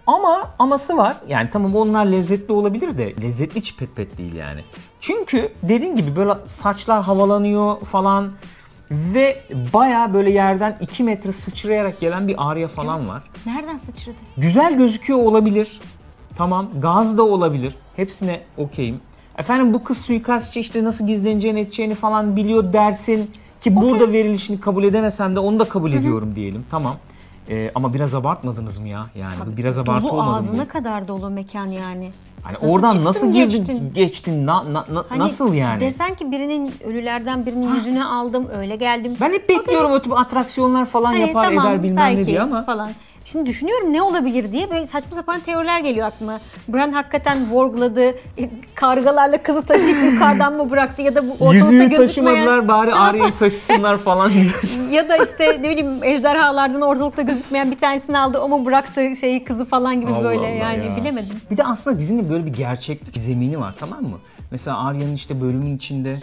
Ama 0.06 0.54
aması 0.58 0.96
var. 0.96 1.16
Yani 1.28 1.50
tamam 1.52 1.76
onlar 1.76 2.06
lezzetli 2.06 2.52
olabilir 2.52 2.98
de 2.98 3.14
lezzetli 3.22 3.60
hiç 3.60 3.76
pet 3.76 3.96
pet 3.96 4.18
değil 4.18 4.34
yani. 4.34 4.60
Çünkü 5.00 5.52
dediğin 5.62 5.96
gibi 5.96 6.16
böyle 6.16 6.32
saçlar 6.44 7.02
havalanıyor 7.02 7.80
falan 7.80 8.32
ve 8.92 9.42
baya 9.72 10.14
böyle 10.14 10.30
yerden 10.30 10.76
2 10.80 11.02
metre 11.04 11.32
sıçrayarak 11.32 12.00
gelen 12.00 12.28
bir 12.28 12.34
Arya 12.50 12.68
falan 12.68 13.08
var. 13.08 13.22
Nereden 13.46 13.76
sıçradı? 13.76 14.16
Güzel 14.36 14.76
gözüküyor 14.76 15.18
olabilir. 15.18 15.80
Tamam 16.36 16.68
gaz 16.80 17.18
da 17.18 17.22
olabilir. 17.22 17.74
Hepsine 17.96 18.40
okeyim. 18.56 19.00
Efendim 19.38 19.74
bu 19.74 19.84
kız 19.84 19.98
suikastçı 19.98 20.60
işte 20.60 20.84
nasıl 20.84 21.06
gizleneceğini 21.06 21.60
edeceğini 21.60 21.94
falan 21.94 22.36
biliyor 22.36 22.72
dersin. 22.72 23.30
Ki 23.60 23.76
burada 23.76 24.12
verilişini 24.12 24.60
kabul 24.60 24.84
edemesem 24.84 25.34
de 25.34 25.38
onu 25.38 25.58
da 25.58 25.64
kabul 25.64 25.92
ediyorum 25.92 26.32
diyelim. 26.34 26.64
Tamam. 26.70 26.96
Ee, 27.48 27.70
ama 27.74 27.94
biraz 27.94 28.14
abartmadınız 28.14 28.78
mı 28.78 28.88
ya? 28.88 29.02
Yani 29.16 29.34
bu 29.52 29.56
biraz 29.56 29.78
abartı 29.78 30.02
Dolu 30.08 30.12
olmadı 30.12 30.36
ağzına 30.36 30.68
kadar 30.68 31.08
dolu 31.08 31.30
mekan 31.30 31.66
yani. 31.68 32.10
Hani 32.42 32.54
Nasıl 32.54 32.66
oradan 32.68 33.04
nasıl 33.04 33.32
girdin, 33.32 33.64
geçtin? 33.64 33.92
geçtin, 33.94 34.46
na- 34.46 34.72
na- 34.72 34.86
na- 34.92 35.04
Hani 35.08 35.18
nasıl 35.18 35.54
yani? 35.54 35.80
Desen 35.80 36.14
ki 36.14 36.32
birinin 36.32 36.70
ölülerden 36.84 37.46
birinin 37.46 37.74
yüzünü 37.74 38.04
aldım 38.04 38.46
öyle 38.58 38.76
geldim. 38.76 39.16
Ben 39.20 39.32
hep 39.32 39.48
bekliyorum 39.48 39.92
o 39.92 40.02
tip 40.02 40.12
atraksiyonlar 40.12 40.84
falan 40.86 41.12
Hani 41.12 41.20
yapar 41.20 41.44
tamam, 41.44 41.66
eder 41.66 41.82
bilmem 41.82 41.96
belki 41.96 42.20
ne 42.20 42.26
diye 42.26 42.42
ama. 42.42 42.62
falan. 42.64 42.90
Şimdi 43.24 43.46
düşünüyorum 43.50 43.92
ne 43.92 44.02
olabilir 44.02 44.52
diye 44.52 44.70
böyle 44.70 44.86
saçma 44.86 45.16
sapan 45.16 45.40
teoriler 45.40 45.80
geliyor 45.80 46.06
aklıma. 46.06 46.40
Bran 46.68 46.92
hakikaten 46.92 47.34
worgladı, 47.34 48.08
e, 48.10 48.50
kargalarla 48.74 49.42
kızı 49.42 49.62
taşıyıp 49.62 50.02
yukarıdan 50.12 50.56
mı 50.56 50.70
bıraktı 50.70 51.02
ya 51.02 51.14
da 51.14 51.28
bu 51.28 51.32
ortalıkta 51.32 51.54
Yüzüğü 51.54 51.88
gözükmeyen 51.88 52.06
taşımadılar 52.06 52.68
bari 52.68 52.94
Arya'yı 52.94 53.32
taşısınlar 53.38 53.98
falan 53.98 54.30
ya 54.90 55.08
da 55.08 55.16
işte 55.16 55.58
ne 55.62 55.70
bileyim 55.70 56.04
ejderhalardan 56.04 56.80
ortalıkta 56.80 57.22
gözükmeyen 57.22 57.70
bir 57.70 57.78
tanesini 57.78 58.18
aldı 58.18 58.38
o 58.38 58.48
mu 58.48 58.66
bıraktı 58.66 59.16
şeyi 59.16 59.44
kızı 59.44 59.64
falan 59.64 60.00
gibi 60.00 60.12
Allah 60.12 60.24
böyle 60.24 60.38
Allah 60.40 60.48
yani 60.48 60.86
ya. 60.86 60.96
bilemedim. 60.96 61.40
Bir 61.50 61.56
de 61.56 61.64
aslında 61.64 61.98
dizinin 61.98 62.28
böyle 62.28 62.46
bir 62.46 62.52
gerçeklik 62.52 63.18
zemini 63.18 63.60
var 63.60 63.74
tamam 63.80 64.02
mı? 64.02 64.18
Mesela 64.50 64.86
Arya'nın 64.86 65.14
işte 65.14 65.40
bölümün 65.40 65.76
içinde 65.76 66.16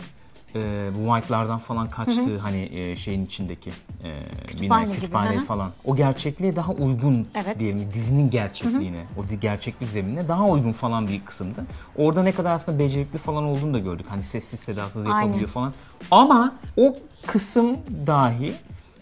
e, 0.56 0.90
bu 0.96 1.00
White'lardan 1.00 1.58
falan 1.58 1.90
kaçtığı 1.90 2.38
hani 2.38 2.70
e, 2.74 2.96
şeyin 2.96 3.26
içindeki 3.26 3.70
e, 4.04 4.20
Kütüphane 4.48 4.82
bina, 4.82 4.92
gibi, 4.92 4.96
kütüphane 5.02 5.36
hı 5.36 5.40
hı. 5.40 5.46
falan. 5.46 5.72
O 5.86 5.96
gerçekliğe 5.96 6.56
daha 6.56 6.72
uygun 6.72 7.28
Evet. 7.36 7.60
diyelim 7.60 7.88
dizinin 7.94 8.30
gerçekliğine, 8.30 9.06
o 9.18 9.30
di- 9.30 9.40
gerçeklik 9.40 9.90
zeminine 9.90 10.28
daha 10.28 10.46
uygun 10.48 10.72
falan 10.72 11.08
bir 11.08 11.26
kısımdı. 11.26 11.66
Orada 11.98 12.24
ne 12.24 12.32
kadar 12.32 12.52
aslında 12.54 12.80
becerikli 12.80 13.18
falan 13.18 13.44
olduğunu 13.44 13.74
da 13.74 13.80
gördük. 13.80 14.06
Hani 14.10 14.24
sessiz 14.24 14.60
sedasız 14.60 15.06
yapabiliyor 15.06 15.34
Aynen. 15.36 15.46
falan. 15.46 15.74
Ama 16.12 16.56
o 16.78 16.96
kısım 17.28 17.78
dahi 18.08 18.54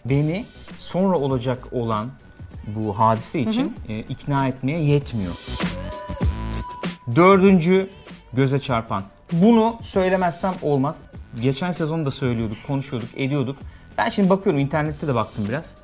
beni 0.04 0.44
sonra 0.80 1.18
olacak 1.18 1.72
olan 1.72 2.08
bu 2.66 2.98
hadise 2.98 3.40
için 3.40 3.74
e, 3.88 3.98
ikna 3.98 4.48
etmeye 4.48 4.80
yetmiyor. 4.84 5.34
Dördüncü 7.16 7.90
göze 8.32 8.60
çarpan. 8.60 9.02
Bunu 9.32 9.76
söylemezsem 9.82 10.54
olmaz. 10.62 11.02
Geçen 11.42 11.72
sezon 11.72 12.04
da 12.04 12.10
söylüyorduk, 12.10 12.56
konuşuyorduk, 12.66 13.08
ediyorduk. 13.16 13.56
Ben 13.98 14.08
şimdi 14.08 14.30
bakıyorum 14.30 14.60
internette 14.60 15.06
de 15.08 15.14
baktım 15.14 15.44
biraz. 15.48 15.74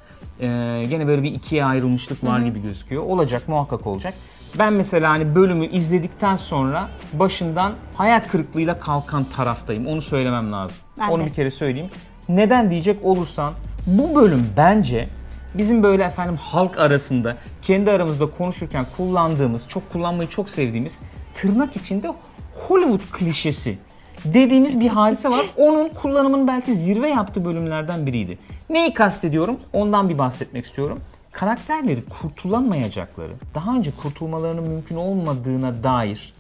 Ee, 0.41 0.47
gene 0.91 1.07
böyle 1.07 1.23
bir 1.23 1.33
ikiye 1.33 1.65
ayrılmışlık 1.65 2.25
var 2.25 2.39
gibi 2.39 2.63
gözüküyor. 2.63 3.03
Olacak 3.03 3.49
muhakkak 3.49 3.87
olacak. 3.87 4.15
Ben 4.59 4.73
mesela 4.73 5.11
hani 5.11 5.35
bölümü 5.35 5.67
izledikten 5.67 6.37
sonra 6.37 6.89
başından 7.13 7.73
hayal 7.95 8.21
kırıklığıyla 8.21 8.81
kalkan 8.81 9.25
taraftayım. 9.25 9.87
Onu 9.87 10.03
söylemem 10.03 10.53
lazım. 10.53 10.77
Ben 10.99 11.09
Onu 11.09 11.23
de. 11.23 11.27
bir 11.27 11.35
kere 11.35 11.51
söyleyeyim. 11.51 11.91
Neden 12.29 12.71
diyecek 12.71 13.05
olursan 13.05 13.53
bu 13.87 14.15
bölüm 14.15 14.47
bence 14.57 15.09
bizim 15.55 15.83
böyle 15.83 16.05
efendim 16.05 16.37
halk 16.37 16.79
arasında 16.79 17.37
kendi 17.63 17.91
aramızda 17.91 18.27
konuşurken 18.27 18.87
kullandığımız, 18.97 19.69
çok 19.69 19.93
kullanmayı 19.93 20.29
çok 20.29 20.51
sevdiğimiz 20.51 20.99
tırnak 21.35 21.77
içinde 21.77 22.13
Hollywood 22.69 23.01
klişesi 23.13 23.79
dediğimiz 24.25 24.81
bir 24.81 24.89
hadise 24.89 25.31
var. 25.31 25.47
Onun 25.57 25.89
kullanımının 25.89 26.49
belki 26.49 26.75
zirve 26.75 27.09
yaptığı 27.09 27.45
bölümlerden 27.45 28.07
biriydi. 28.07 28.39
Neyi 28.71 28.95
kastediyorum? 28.95 29.57
Ondan 29.73 30.09
bir 30.09 30.19
bahsetmek 30.19 30.67
istiyorum. 30.67 31.01
Karakterleri 31.33 32.05
kurtulamayacakları, 32.05 33.33
daha 33.55 33.75
önce 33.75 33.91
kurtulmalarının 34.03 34.63
mümkün 34.69 34.97
olmadığına 34.97 35.83
dair 35.85 36.33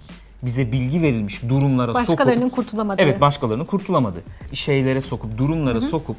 bize 0.42 0.72
bilgi 0.72 1.02
verilmiş 1.02 1.42
durumlara 1.42 1.94
Başkalarının 1.94 2.40
sokup 2.40 2.56
kurtulamadığı. 2.56 3.02
Evet 3.02 3.20
başkalarını 3.20 3.66
kurtulamadı. 3.66 4.20
Şeylere 4.52 5.00
sokup, 5.00 5.38
durumlara 5.38 5.80
sokup 5.80 6.16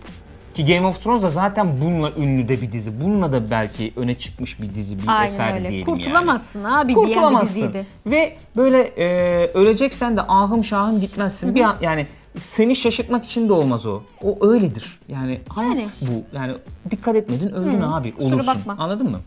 ki 0.55 0.65
Game 0.65 0.87
of 0.87 1.03
Thrones 1.03 1.23
da 1.23 1.29
zaten 1.29 1.67
bununla 1.81 2.11
ünlü 2.11 2.47
de 2.47 2.61
bir 2.61 2.71
dizi. 2.71 3.01
Bununla 3.01 3.31
da 3.31 3.49
belki 3.51 3.93
öne 3.95 4.13
çıkmış 4.13 4.61
bir 4.61 4.75
dizi, 4.75 4.97
bir 4.97 5.23
eser 5.23 5.43
Aynen 5.45 5.57
öyle. 5.57 5.69
diyelim 5.69 5.87
yani. 5.89 5.97
Kurtulamazsın 5.97 6.63
abi 6.63 6.87
diyen 6.95 7.07
bir 7.07 7.13
Kurtulamazsın. 7.13 7.55
diziydi. 7.55 7.85
Ve 8.05 8.37
böyle 8.55 8.81
e, 8.81 9.07
öleceksen 9.53 10.17
de 10.17 10.21
ahım 10.21 10.63
şahım 10.63 10.99
gitmezsin. 10.99 11.55
Bir 11.55 11.61
an, 11.61 11.75
yani 11.81 12.07
seni 12.39 12.75
şaşırtmak 12.75 13.25
için 13.25 13.49
de 13.49 13.53
olmaz 13.53 13.85
o. 13.85 14.01
O 14.23 14.47
öyledir. 14.47 14.99
Yani 15.07 15.41
hayat 15.49 15.75
Yani. 15.75 15.87
bu. 16.01 16.37
Yani 16.37 16.53
dikkat 16.91 17.15
etmedin 17.15 17.49
öldün 17.49 17.81
abi. 17.81 18.11
kusura 18.11 18.27
Olursun. 18.35 18.47
bakma. 18.47 18.75
Anladın 18.79 19.11
mı? 19.11 19.19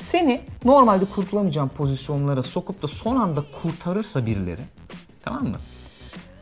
Seni 0.00 0.40
normalde 0.64 1.04
kurtulamayacağın 1.04 1.68
pozisyonlara 1.68 2.42
sokup 2.42 2.82
da 2.82 2.88
son 2.88 3.16
anda 3.16 3.44
kurtarırsa 3.62 4.26
birileri. 4.26 4.60
Tamam 5.24 5.42
mı? 5.44 5.56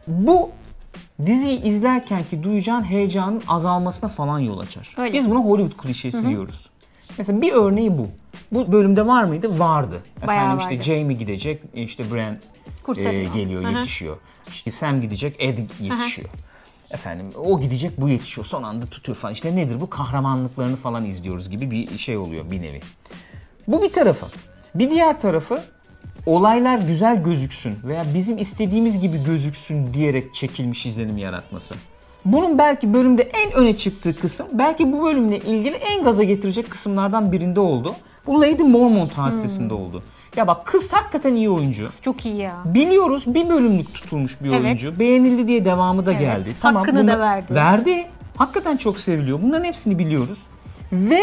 Bu 0.06 0.50
diziyi 1.26 1.62
izlerken 1.62 2.24
ki 2.24 2.42
duyacağın 2.42 2.82
heyecanın 2.82 3.42
azalmasına 3.48 4.10
falan 4.10 4.38
yol 4.38 4.58
açar. 4.58 4.94
Öyle. 4.98 5.12
Biz 5.12 5.30
buna 5.30 5.38
Hollywood 5.38 5.82
klişesi 5.82 6.28
diyoruz. 6.28 6.70
Mesela 7.18 7.42
bir 7.42 7.52
örneği 7.52 7.98
bu. 7.98 8.08
Bu 8.52 8.72
bölümde 8.72 9.06
var 9.06 9.24
mıydı? 9.24 9.58
Vardı. 9.58 9.96
Bayağı 10.26 10.44
Efendim 10.44 10.58
işte 10.60 10.74
vardı. 10.74 10.84
Jamie 10.84 11.16
gidecek, 11.16 11.62
işte 11.74 12.04
Bran 12.12 12.36
e, 12.96 13.24
geliyor, 13.24 13.62
Hı 13.62 13.68
hı. 13.68 13.72
yetişiyor. 13.72 14.16
İşte 14.48 14.70
Sam 14.70 15.00
gidecek, 15.00 15.36
Ed 15.38 15.58
yetişiyor. 15.80 16.28
Efendim 16.90 17.26
o 17.44 17.60
gidecek, 17.60 18.00
bu 18.00 18.08
yetişiyor. 18.08 18.46
Son 18.46 18.62
anda 18.62 18.86
tutuyor 18.86 19.16
falan. 19.16 19.34
İşte 19.34 19.56
nedir 19.56 19.80
bu? 19.80 19.90
Kahramanlıklarını 19.90 20.76
falan 20.76 21.04
izliyoruz 21.04 21.50
gibi 21.50 21.70
bir 21.70 21.98
şey 21.98 22.16
oluyor 22.16 22.50
bir 22.50 22.62
nevi. 22.62 22.80
Bu 23.68 23.82
bir 23.82 23.92
tarafı. 23.92 24.26
Bir 24.74 24.90
diğer 24.90 25.20
tarafı 25.20 25.62
olaylar 26.26 26.78
güzel 26.78 27.22
gözüksün 27.24 27.74
veya 27.84 28.04
bizim 28.14 28.38
istediğimiz 28.38 29.00
gibi 29.00 29.24
gözüksün 29.24 29.94
diyerek 29.94 30.34
çekilmiş 30.34 30.86
izlenim 30.86 31.18
yaratması. 31.18 31.74
Bunun 32.24 32.58
belki 32.58 32.94
bölümde 32.94 33.22
en 33.22 33.52
öne 33.52 33.76
çıktığı 33.76 34.20
kısım, 34.20 34.46
belki 34.52 34.92
bu 34.92 35.04
bölümle 35.04 35.38
ilgili 35.38 35.74
en 35.76 36.04
gaza 36.04 36.22
getirecek 36.22 36.70
kısımlardan 36.70 37.32
birinde 37.32 37.60
oldu. 37.60 37.94
Bu 38.26 38.40
Lady 38.42 38.62
Mormont 38.62 39.12
hadisesinde 39.12 39.74
Hmm. 39.74 39.80
oldu. 39.80 40.02
Ya 40.36 40.46
bak 40.46 40.66
kız 40.66 40.92
hakikaten 40.92 41.34
iyi 41.34 41.50
oyuncu. 41.50 41.88
Çok 42.02 42.26
iyi 42.26 42.36
ya. 42.36 42.54
Biliyoruz 42.64 43.24
bir 43.26 43.48
bölümlük 43.48 43.94
tutulmuş 43.94 44.36
bir 44.42 44.48
Evet. 44.52 44.60
oyuncu. 44.64 44.98
Beğenildi 44.98 45.48
diye 45.48 45.64
devamı 45.64 46.06
da 46.06 46.10
Evet. 46.12 46.20
geldi. 46.20 46.54
Hakkını 46.60 47.06
da 47.06 47.18
verdi. 47.20 47.54
Verdi. 47.54 48.06
Hakikaten 48.36 48.76
çok 48.76 49.00
seviliyor. 49.00 49.42
Bunların 49.42 49.64
hepsini 49.64 49.98
biliyoruz. 49.98 50.38
Ve 50.92 51.20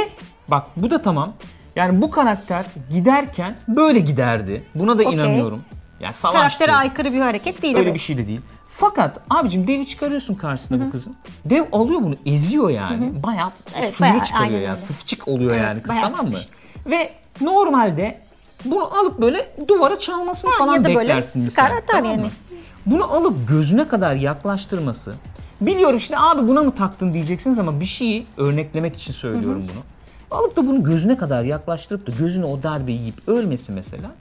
bak 0.48 0.64
bu 0.76 0.90
da 0.90 1.02
tamam. 1.02 1.34
Yani 1.76 2.02
bu 2.02 2.12
karakter 2.12 2.66
giderken 2.92 3.56
böyle 3.68 4.00
giderdi. 4.00 4.64
Buna 4.76 4.98
da 4.98 5.04
Okey. 5.04 5.14
inanıyorum. 5.14 5.62
Yani 6.00 6.14
savaşçı. 6.14 6.40
Karaktere 6.40 6.72
aykırı 6.72 7.14
bir 7.14 7.20
hareket 7.20 7.62
değil. 7.62 7.76
Öyle 7.76 7.84
evet. 7.84 7.94
bir 7.94 8.00
şey 8.00 8.18
de 8.18 8.28
değil. 8.28 8.42
Fakat 8.70 9.20
abicim 9.30 9.68
devi 9.68 9.88
çıkarıyorsun 9.88 10.34
karşısına 10.34 10.86
bu 10.86 10.92
kızın. 10.92 11.16
Dev 11.46 11.64
alıyor 11.72 12.02
bunu 12.02 12.16
eziyor 12.26 12.70
yani. 12.70 13.24
Bayağı 13.24 13.52
Evet, 13.76 13.94
suyunu 13.94 14.14
bayağı, 14.14 14.26
çıkarıyor 14.26 14.60
yani. 14.60 14.70
öyle. 14.70 14.76
Sıfçık 14.76 15.28
oluyor 15.28 15.52
Evet, 15.52 15.62
yani 15.64 15.82
kız 15.82 15.96
tamam 16.02 16.26
mı? 16.32 16.38
Ve 16.86 17.10
normalde 17.42 18.20
bunu 18.66 18.98
alıp 19.00 19.22
böyle 19.22 19.56
duvara 19.68 20.00
çalmasını 20.00 20.52
Ha, 20.52 20.58
falan 20.58 20.76
ya 20.76 20.84
da 20.84 20.88
böyle 20.88 21.00
beklersin 21.00 21.50
sıkar 21.50 21.72
misal, 21.72 21.84
atar 21.84 22.04
yani. 22.10 22.22
mı? 22.22 22.30
Bunu 22.86 23.14
alıp 23.14 23.48
gözüne 23.50 23.88
kadar 23.88 24.16
yaklaştırması. 24.16 25.14
Biliyorum 25.62 26.00
şimdi 26.00 26.20
abi 26.20 26.48
buna 26.48 26.64
mı 26.64 26.76
taktın 26.76 27.14
diyeceksiniz 27.14 27.60
ama 27.60 27.80
bir 27.80 27.86
şeyi 27.86 28.26
örneklemek 28.38 28.96
için 28.96 29.14
söylüyorum 29.14 29.62
bunu. 29.74 29.84
Alıp 30.34 30.56
da 30.58 30.68
bunu 30.68 30.84
gözüne 30.84 31.18
kadar 31.18 31.44
yaklaştırıp 31.44 32.08
da 32.08 32.12
gözüne 32.20 32.46
o 32.46 32.64
darbeyi 32.64 33.00
yiyip 33.00 33.30
ölmesi 33.30 33.72
mesela. 33.72 34.12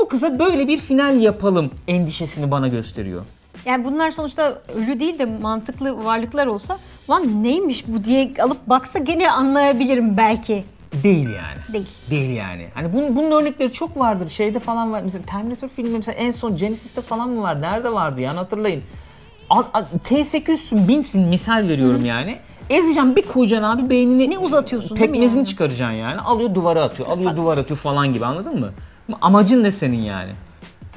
Bu 0.00 0.08
kıza 0.08 0.38
böyle 0.38 0.68
bir 0.68 0.78
final 0.78 1.20
yapalım 1.20 1.70
endişesini 1.88 2.50
bana 2.50 2.68
gösteriyor. 2.68 3.22
Yani 3.66 3.84
bunlar 3.84 4.10
sonuçta 4.10 4.58
ölü 4.74 5.00
değil 5.00 5.18
de 5.18 5.24
mantıklı 5.24 6.04
varlıklar 6.04 6.46
olsa 6.46 6.78
lan 7.10 7.44
neymiş 7.44 7.84
bu 7.88 8.04
diye 8.04 8.32
alıp 8.42 8.66
baksa 8.66 8.98
gene 8.98 9.30
anlayabilirim 9.30 10.16
belki. 10.16 10.64
Değil 11.02 11.28
yani. 11.28 11.58
Değil. 11.72 11.88
Değil 12.10 12.30
yani. 12.36 12.66
Hani 12.74 12.92
bunun, 12.92 13.16
bunun 13.16 13.30
örnekleri 13.30 13.72
çok 13.72 13.98
vardır. 13.98 14.28
Şeyde 14.28 14.58
falan 14.58 14.92
var. 14.92 15.02
Mesela 15.04 15.24
Terminator 15.24 15.68
filmi 15.68 15.96
mesela 15.98 16.14
en 16.18 16.30
son 16.30 16.56
Genesis'te 16.56 17.00
falan 17.00 17.30
mı 17.30 17.42
var? 17.42 17.60
Nerede 17.62 17.92
vardı 17.92 18.20
yani 18.20 18.36
hatırlayın. 18.36 18.82
A- 19.50 19.58
a- 19.74 19.82
T800'sün, 20.04 20.88
binsin 20.88 21.20
misal 21.28 21.68
veriyorum 21.68 22.04
yani. 22.04 22.36
Ezeceğim 22.70 23.16
bir 23.16 23.22
koyacaksın 23.22 23.64
abi 23.64 23.90
beynini. 23.90 24.30
Ne 24.30 24.38
uzatıyorsun 24.38 24.96
değil 24.96 25.10
mi 25.10 25.12
Pekmezini 25.12 25.38
yani? 25.38 25.48
çıkaracaksın 25.48 25.96
yani. 25.96 26.20
Alıyor 26.20 26.54
duvara 26.54 26.82
atıyor. 26.82 27.08
Alıyor 27.08 27.36
duvara 27.36 27.60
atıyor 27.60 27.78
falan 27.78 28.12
gibi 28.12 28.26
anladın 28.26 28.60
mı? 28.60 28.70
Amacın 29.20 29.64
ne 29.64 29.72
senin 29.72 30.00
yani? 30.00 30.30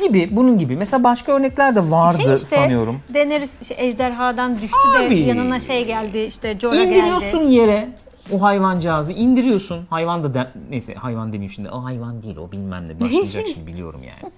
Gibi 0.07 0.29
bunun 0.31 0.57
gibi. 0.59 0.75
Mesela 0.75 1.03
başka 1.03 1.31
örnekler 1.31 1.75
de 1.75 1.91
vardı 1.91 2.21
Şey 2.21 2.33
işte, 2.33 2.45
sanıyorum. 2.55 2.99
Daenerys 3.13 3.67
şey, 3.67 3.77
ejderhadan 3.79 4.55
düştü 4.61 4.77
Abi. 4.97 5.09
de 5.09 5.15
yanına 5.15 5.59
şey 5.59 5.85
geldi 5.85 6.19
işte 6.19 6.59
Jorah 6.59 6.75
İndiriyorsun 6.75 7.39
geldi. 7.41 7.53
yere 7.53 7.89
o 8.31 8.41
hayvancağızı 8.41 9.11
indiriyorsun. 9.13 9.85
Hayvan 9.89 10.23
da 10.23 10.33
de- 10.33 10.47
neyse 10.69 10.93
hayvan 10.93 11.27
demeyeyim 11.27 11.51
şimdi. 11.51 11.69
O 11.69 11.83
hayvan 11.83 12.23
değil 12.23 12.37
o 12.37 12.51
bilmem 12.51 12.87
ne 12.87 13.01
başlayacak 13.01 13.43
şimdi 13.53 13.67
biliyorum 13.67 14.01
yani. 14.03 14.31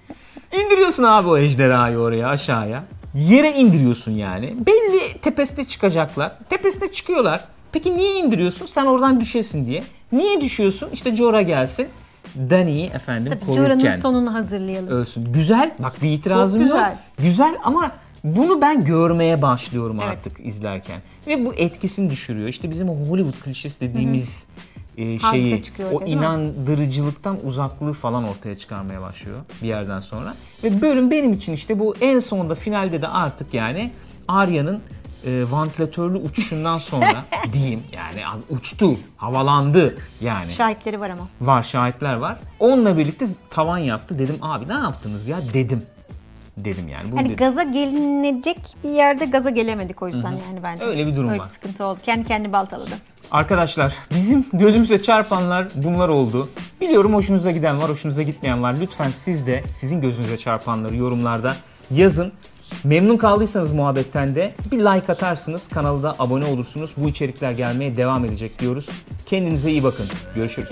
İndiriyorsun 0.64 1.02
abi 1.02 1.28
o 1.28 1.36
ejderhayı 1.38 1.98
oraya 1.98 2.28
aşağıya. 2.28 2.84
Yere 3.14 3.52
indiriyorsun 3.52 4.12
yani. 4.12 4.54
Belli 4.66 5.18
tepesine 5.22 5.64
çıkacaklar. 5.64 6.32
Tepesine 6.50 6.92
çıkıyorlar. 6.92 7.44
Peki 7.72 7.96
niye 7.96 8.14
indiriyorsun? 8.18 8.66
Sen 8.66 8.86
oradan 8.86 9.20
düşesin 9.20 9.64
diye. 9.64 9.82
Niye 10.12 10.40
düşüyorsun? 10.40 10.88
İşte 10.92 11.16
Jorah 11.16 11.46
gelsin. 11.46 11.88
Dany'yi 12.50 12.86
efendim 12.88 13.32
Tabii 13.40 13.46
korurken 13.46 13.78
Jorah'ın 13.80 14.00
sonunu 14.00 14.34
hazırlayalım. 14.34 14.88
ölsün. 14.88 15.32
Güzel. 15.32 15.70
Bak 15.78 16.02
bir 16.02 16.10
itirazım 16.10 16.60
Çok 16.60 16.70
yok. 16.70 16.78
güzel. 16.78 16.98
Güzel 17.30 17.54
ama 17.64 17.92
bunu 18.24 18.60
ben 18.60 18.84
görmeye 18.84 19.42
başlıyorum 19.42 19.98
Evet. 20.02 20.12
artık 20.12 20.46
izlerken. 20.46 20.96
Ve 21.26 21.46
bu 21.46 21.54
etkisini 21.54 22.10
düşürüyor. 22.10 22.48
İşte 22.48 22.70
bizim 22.70 22.88
o 22.88 22.94
Hollywood 22.94 23.44
klişesi 23.44 23.80
dediğimiz 23.80 24.44
e, 24.98 25.18
şeyi, 25.18 25.62
çıkıyor 25.62 25.92
o 25.92 26.04
inandırıcılıktan 26.04 27.38
uzaklığı 27.44 27.92
falan 27.92 28.24
ortaya 28.24 28.58
çıkarmaya 28.58 29.00
başlıyor 29.00 29.38
bir 29.62 29.68
yerden 29.68 30.00
sonra. 30.00 30.34
Ve 30.64 30.80
bölüm 30.80 31.10
benim 31.10 31.32
için 31.32 31.52
işte 31.52 31.78
bu 31.78 31.94
en 32.00 32.20
sonunda 32.20 32.54
finalde 32.54 33.02
de 33.02 33.08
artık 33.08 33.54
yani 33.54 33.90
Arya'nın 34.28 34.80
e, 35.26 35.44
vantilatörlü 35.50 36.16
uçuşundan 36.16 36.78
sonra 36.78 37.24
diyeyim 37.52 37.82
yani 37.92 38.40
uçtu, 38.50 38.96
havalandı 39.16 39.96
yani. 40.20 40.52
Şahitleri 40.52 41.00
var 41.00 41.10
ama. 41.10 41.28
Var 41.40 41.62
şahitler 41.62 42.14
var. 42.14 42.38
Onunla 42.60 42.98
birlikte 42.98 43.26
tavan 43.50 43.78
yaptı. 43.78 44.18
Dedim 44.18 44.36
abi 44.42 44.68
ne 44.68 44.72
yaptınız 44.72 45.26
ya 45.26 45.38
dedim. 45.54 45.82
Dedim 46.56 46.88
yani. 46.88 47.12
Bu 47.12 47.16
Hani 47.16 47.24
dedim. 47.24 47.36
gaza 47.36 47.62
gelinecek 47.62 48.58
bir 48.84 48.88
yerde 48.90 49.24
gaza 49.24 49.50
gelemedik 49.50 50.02
o 50.02 50.06
yüzden 50.06 50.32
yani 50.32 50.60
bence. 50.66 50.84
Öyle 50.84 51.06
bir 51.06 51.16
durum 51.16 51.28
Öyle 51.28 51.40
var. 51.40 51.46
bir 51.46 51.52
sıkıntı 51.52 51.84
oldu. 51.84 51.98
Kendi 52.04 52.28
kendi 52.28 52.52
baltaladı. 52.52 52.94
Arkadaşlar 53.30 53.94
bizim 54.14 54.46
gözümüze 54.52 55.02
çarpanlar 55.02 55.66
bunlar 55.74 56.08
oldu. 56.08 56.48
Biliyorum 56.80 57.14
hoşunuza 57.14 57.50
giden 57.50 57.82
var, 57.82 57.90
hoşunuza 57.90 58.22
gitmeyen 58.22 58.62
var. 58.62 58.76
Lütfen 58.80 59.08
siz 59.08 59.46
de 59.46 59.62
sizin 59.76 60.00
gözünüze 60.00 60.38
çarpanları 60.38 60.96
yorumlarda 60.96 61.56
yazın. 61.90 62.32
Memnun 62.84 63.16
kaldıysanız 63.16 63.72
muhabbetten 63.72 64.34
de 64.34 64.54
bir 64.72 64.78
like 64.78 65.12
atarsınız, 65.12 65.68
kanala 65.68 66.02
da 66.02 66.14
abone 66.18 66.44
olursunuz. 66.44 66.92
Bu 66.96 67.08
içerikler 67.08 67.52
gelmeye 67.52 67.96
devam 67.96 68.24
edecek 68.24 68.58
diyoruz. 68.58 68.88
Kendinize 69.26 69.70
iyi 69.70 69.84
bakın. 69.84 70.06
Görüşürüz. 70.34 70.70